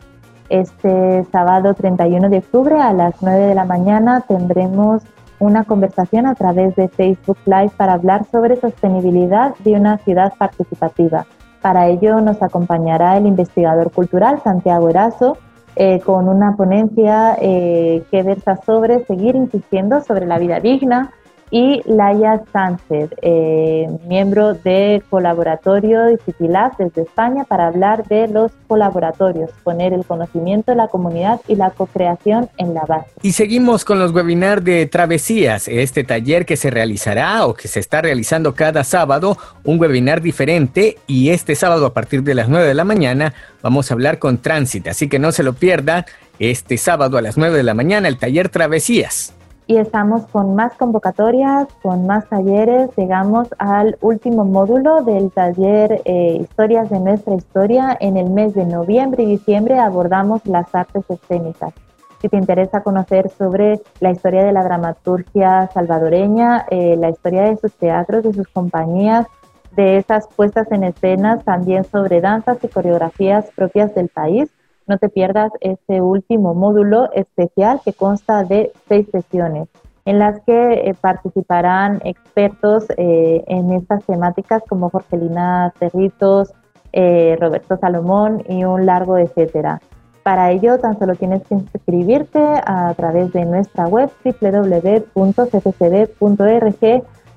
Este 0.49 1.23
sábado 1.31 1.75
31 1.75 2.29
de 2.29 2.39
octubre 2.39 2.81
a 2.81 2.91
las 2.91 3.13
9 3.21 3.45
de 3.45 3.53
la 3.53 3.65
mañana 3.65 4.21
tendremos 4.27 5.03
una 5.37 5.65
conversación 5.65 6.25
a 6.25 6.33
través 6.33 6.75
de 6.75 6.87
Facebook 6.87 7.37
Live 7.45 7.73
para 7.77 7.93
hablar 7.93 8.25
sobre 8.31 8.59
sostenibilidad 8.59 9.53
de 9.59 9.73
una 9.73 9.99
ciudad 9.99 10.33
participativa. 10.35 11.27
Para 11.61 11.85
ello 11.85 12.19
nos 12.21 12.41
acompañará 12.41 13.17
el 13.17 13.27
investigador 13.27 13.91
cultural 13.91 14.41
Santiago 14.43 14.89
Erazo 14.89 15.37
eh, 15.75 15.99
con 15.99 16.27
una 16.27 16.55
ponencia 16.55 17.37
eh, 17.39 18.03
que 18.09 18.23
versa 18.23 18.57
sobre 18.65 19.05
seguir 19.05 19.35
insistiendo 19.35 20.01
sobre 20.01 20.25
la 20.25 20.39
vida 20.39 20.59
digna, 20.59 21.11
y 21.51 21.81
Laia 21.85 22.41
Sánchez, 22.51 23.11
eh, 23.21 23.87
miembro 24.07 24.53
de 24.53 25.01
Colaboratorio 25.09 26.07
Digitilab 26.07 26.75
desde 26.77 27.03
España 27.03 27.43
para 27.43 27.67
hablar 27.67 28.07
de 28.07 28.27
los 28.27 28.51
colaboratorios, 28.67 29.51
poner 29.63 29.93
el 29.93 30.05
conocimiento 30.05 30.71
de 30.71 30.77
la 30.77 30.87
comunidad 30.87 31.39
y 31.47 31.55
la 31.55 31.69
co-creación 31.69 32.49
en 32.57 32.73
la 32.73 32.81
base. 32.85 33.11
Y 33.21 33.33
seguimos 33.33 33.85
con 33.85 33.99
los 33.99 34.11
webinars 34.11 34.63
de 34.63 34.85
Travesías, 34.87 35.67
este 35.67 36.03
taller 36.03 36.45
que 36.45 36.57
se 36.57 36.69
realizará 36.69 37.45
o 37.45 37.53
que 37.53 37.67
se 37.67 37.79
está 37.79 38.01
realizando 38.01 38.55
cada 38.55 38.83
sábado, 38.83 39.37
un 39.63 39.79
webinar 39.79 40.21
diferente 40.21 40.97
y 41.07 41.29
este 41.29 41.55
sábado 41.55 41.85
a 41.85 41.93
partir 41.93 42.23
de 42.23 42.35
las 42.35 42.49
9 42.49 42.67
de 42.67 42.73
la 42.73 42.83
mañana 42.83 43.33
vamos 43.61 43.89
a 43.89 43.93
hablar 43.93 44.19
con 44.19 44.39
Tránsito, 44.39 44.89
así 44.89 45.07
que 45.07 45.19
no 45.19 45.31
se 45.31 45.43
lo 45.43 45.53
pierda 45.53 46.05
este 46.39 46.77
sábado 46.77 47.17
a 47.17 47.21
las 47.21 47.37
9 47.37 47.55
de 47.55 47.63
la 47.63 47.73
mañana 47.73 48.07
el 48.07 48.17
taller 48.17 48.49
Travesías 48.49 49.34
y 49.67 49.77
estamos 49.77 50.25
con 50.27 50.55
más 50.55 50.75
convocatorias, 50.75 51.67
con 51.81 52.05
más 52.05 52.27
talleres. 52.29 52.89
Llegamos 52.95 53.47
al 53.57 53.97
último 54.01 54.45
módulo 54.45 55.03
del 55.03 55.31
taller 55.31 56.01
eh, 56.05 56.37
Historias 56.39 56.89
de 56.89 56.99
nuestra 56.99 57.33
historia. 57.35 57.97
En 57.99 58.17
el 58.17 58.29
mes 58.29 58.53
de 58.53 58.65
noviembre 58.65 59.23
y 59.23 59.27
diciembre 59.27 59.79
abordamos 59.79 60.45
las 60.45 60.73
artes 60.75 61.03
escénicas. 61.09 61.73
Si 62.21 62.29
te 62.29 62.37
interesa 62.37 62.83
conocer 62.83 63.29
sobre 63.29 63.81
la 63.99 64.11
historia 64.11 64.43
de 64.43 64.51
la 64.51 64.63
dramaturgia 64.63 65.69
salvadoreña, 65.73 66.65
eh, 66.69 66.95
la 66.97 67.09
historia 67.09 67.43
de 67.43 67.57
sus 67.57 67.73
teatros, 67.73 68.23
de 68.23 68.33
sus 68.33 68.47
compañías, 68.47 69.27
de 69.75 69.97
esas 69.97 70.27
puestas 70.27 70.71
en 70.71 70.83
escenas, 70.83 71.43
también 71.43 71.83
sobre 71.83 72.21
danzas 72.21 72.57
y 72.63 72.67
coreografías 72.67 73.45
propias 73.55 73.93
del 73.93 74.09
país, 74.09 74.49
no 74.87 74.97
te 74.97 75.09
pierdas 75.09 75.51
este 75.61 76.01
último 76.01 76.53
módulo 76.53 77.11
especial 77.13 77.81
que 77.83 77.93
consta 77.93 78.43
de 78.43 78.71
seis 78.87 79.07
sesiones 79.11 79.67
en 80.05 80.19
las 80.19 80.39
que 80.41 80.73
eh, 80.73 80.93
participarán 80.99 81.99
expertos 82.05 82.85
eh, 82.97 83.43
en 83.47 83.73
estas 83.73 84.05
temáticas 84.05 84.61
como 84.69 84.91
Jorgelina 84.91 85.73
Cerritos, 85.79 86.53
eh, 86.93 87.35
Roberto 87.39 87.77
Salomón 87.77 88.43
y 88.47 88.63
un 88.63 88.85
largo 88.85 89.17
etcétera. 89.17 89.81
Para 90.23 90.51
ello 90.51 90.77
tan 90.79 90.97
solo 90.97 91.15
tienes 91.15 91.41
que 91.47 91.55
inscribirte 91.55 92.39
a 92.39 92.93
través 92.95 93.33
de 93.33 93.45
nuestra 93.45 93.87
web 93.87 94.09
www.cccb.org 94.23 95.13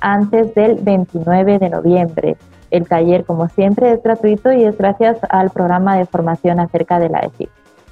antes 0.00 0.54
del 0.54 0.76
29 0.76 1.58
de 1.58 1.68
noviembre. 1.70 2.36
El 2.70 2.86
taller, 2.86 3.24
como 3.24 3.48
siempre, 3.48 3.92
es 3.92 4.02
gratuito 4.02 4.52
y 4.52 4.64
es 4.64 4.76
gracias 4.76 5.18
al 5.28 5.50
programa 5.50 5.96
de 5.96 6.06
formación 6.06 6.60
acerca 6.60 6.98
de 6.98 7.08
la 7.08 7.20
EFI. 7.20 7.48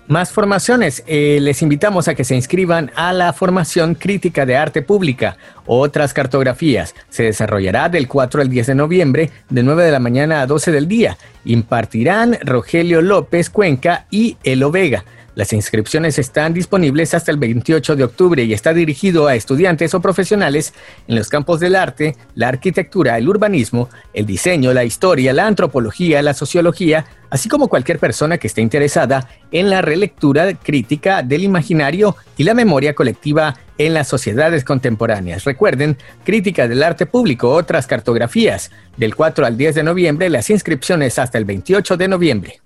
Más 0.08 0.30
formaciones. 0.30 1.02
Eh, 1.08 1.38
les 1.40 1.62
invitamos 1.62 2.06
a 2.06 2.14
que 2.14 2.22
se 2.22 2.36
inscriban 2.36 2.92
a 2.94 3.12
la 3.12 3.32
formación 3.32 3.96
crítica 3.96 4.46
de 4.46 4.56
arte 4.56 4.80
pública. 4.80 5.36
Otras 5.66 6.14
cartografías. 6.14 6.94
Se 7.08 7.24
desarrollará 7.24 7.88
del 7.88 8.06
4 8.06 8.40
al 8.40 8.48
10 8.48 8.68
de 8.68 8.74
noviembre, 8.76 9.30
de 9.50 9.62
9 9.64 9.82
de 9.82 9.90
la 9.90 9.98
mañana 9.98 10.42
a 10.42 10.46
12 10.46 10.70
del 10.70 10.86
día. 10.86 11.18
Impartirán 11.44 12.38
Rogelio 12.42 13.02
López 13.02 13.50
Cuenca 13.50 14.06
y 14.08 14.36
Elo 14.44 14.70
Vega. 14.70 15.04
Las 15.36 15.52
inscripciones 15.52 16.18
están 16.18 16.54
disponibles 16.54 17.12
hasta 17.12 17.30
el 17.30 17.36
28 17.36 17.94
de 17.94 18.04
octubre 18.04 18.42
y 18.42 18.54
está 18.54 18.72
dirigido 18.72 19.26
a 19.26 19.34
estudiantes 19.34 19.92
o 19.92 20.00
profesionales 20.00 20.72
en 21.06 21.14
los 21.14 21.28
campos 21.28 21.60
del 21.60 21.76
arte, 21.76 22.16
la 22.34 22.48
arquitectura, 22.48 23.18
el 23.18 23.28
urbanismo, 23.28 23.90
el 24.14 24.24
diseño, 24.24 24.72
la 24.72 24.84
historia, 24.84 25.34
la 25.34 25.46
antropología, 25.46 26.22
la 26.22 26.32
sociología, 26.32 27.04
así 27.28 27.50
como 27.50 27.68
cualquier 27.68 27.98
persona 27.98 28.38
que 28.38 28.46
esté 28.46 28.62
interesada 28.62 29.28
en 29.52 29.68
la 29.68 29.82
relectura 29.82 30.54
crítica 30.54 31.22
del 31.22 31.44
imaginario 31.44 32.16
y 32.38 32.44
la 32.44 32.54
memoria 32.54 32.94
colectiva 32.94 33.58
en 33.76 33.92
las 33.92 34.08
sociedades 34.08 34.64
contemporáneas. 34.64 35.44
Recuerden, 35.44 35.98
crítica 36.24 36.66
del 36.66 36.82
arte 36.82 37.04
público, 37.04 37.50
otras 37.50 37.86
cartografías, 37.86 38.70
del 38.96 39.14
4 39.14 39.44
al 39.44 39.58
10 39.58 39.74
de 39.74 39.82
noviembre, 39.82 40.30
las 40.30 40.48
inscripciones 40.48 41.18
hasta 41.18 41.36
el 41.36 41.44
28 41.44 41.98
de 41.98 42.08
noviembre. 42.08 42.60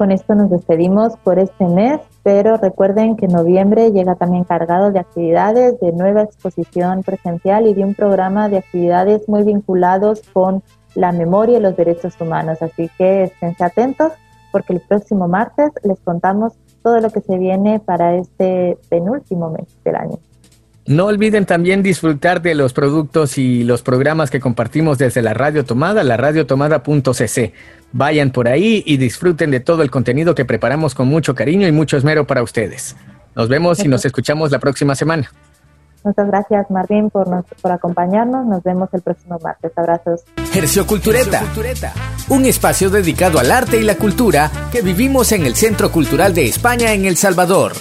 Con 0.00 0.12
esto 0.12 0.34
nos 0.34 0.50
despedimos 0.50 1.12
por 1.24 1.38
este 1.38 1.64
mes, 1.66 2.00
pero 2.32 2.58
recuerden 2.58 3.16
que 3.16 3.26
noviembre 3.26 3.90
llega 3.90 4.14
también 4.14 4.44
cargado 4.44 4.92
de 4.92 5.00
actividades, 5.00 5.80
de 5.80 5.90
nueva 5.90 6.22
exposición 6.22 7.02
presencial 7.02 7.66
y 7.66 7.74
de 7.74 7.82
un 7.82 7.96
programa 7.96 8.48
de 8.48 8.58
actividades 8.58 9.28
muy 9.28 9.42
vinculados 9.42 10.22
con 10.32 10.62
la 10.94 11.10
memoria 11.10 11.58
y 11.58 11.60
los 11.60 11.76
derechos 11.76 12.20
humanos. 12.20 12.62
Así 12.62 12.88
que 12.96 13.24
esténse 13.24 13.64
atentos 13.64 14.12
porque 14.52 14.74
el 14.74 14.80
próximo 14.80 15.26
martes 15.26 15.72
les 15.82 15.98
contamos 15.98 16.52
todo 16.84 17.00
lo 17.00 17.10
que 17.10 17.20
se 17.20 17.36
viene 17.36 17.80
para 17.80 18.14
este 18.14 18.78
penúltimo 18.88 19.50
mes 19.50 19.66
del 19.82 19.96
año. 19.96 20.18
No 20.86 21.06
olviden 21.06 21.46
también 21.46 21.82
disfrutar 21.82 22.42
de 22.42 22.54
los 22.54 22.72
productos 22.72 23.38
y 23.38 23.64
los 23.64 23.82
programas 23.82 24.30
que 24.30 24.40
compartimos 24.40 24.98
desde 24.98 25.22
la 25.22 25.34
Radio 25.34 25.64
Tomada, 25.64 26.02
la 26.02 26.16
radiotomada.cc. 26.16 27.52
Vayan 27.92 28.30
por 28.30 28.48
ahí 28.48 28.82
y 28.86 28.96
disfruten 28.96 29.50
de 29.50 29.60
todo 29.60 29.82
el 29.82 29.90
contenido 29.90 30.34
que 30.34 30.44
preparamos 30.44 30.94
con 30.94 31.06
mucho 31.08 31.34
cariño 31.34 31.68
y 31.68 31.72
mucho 31.72 31.96
esmero 31.96 32.26
para 32.26 32.42
ustedes. 32.42 32.96
Nos 33.36 33.48
vemos 33.48 33.84
y 33.84 33.88
nos 33.88 34.04
escuchamos 34.04 34.50
la 34.50 34.58
próxima 34.58 34.94
semana. 34.94 35.30
Muchas 36.02 36.26
gracias, 36.28 36.70
Martín, 36.70 37.10
por, 37.10 37.44
por 37.60 37.72
acompañarnos. 37.72 38.46
Nos 38.46 38.62
vemos 38.62 38.88
el 38.92 39.02
próximo 39.02 39.38
martes. 39.42 39.70
Abrazos. 39.76 40.22
Hercio 40.54 40.86
Cultureta, 40.86 41.42
un 42.30 42.46
espacio 42.46 42.88
dedicado 42.88 43.38
al 43.38 43.50
arte 43.50 43.78
y 43.78 43.82
la 43.82 43.96
cultura 43.96 44.50
que 44.72 44.80
vivimos 44.80 45.32
en 45.32 45.44
el 45.44 45.54
Centro 45.54 45.92
Cultural 45.92 46.32
de 46.34 46.46
España 46.46 46.94
en 46.94 47.04
El 47.04 47.16
Salvador. 47.16 47.72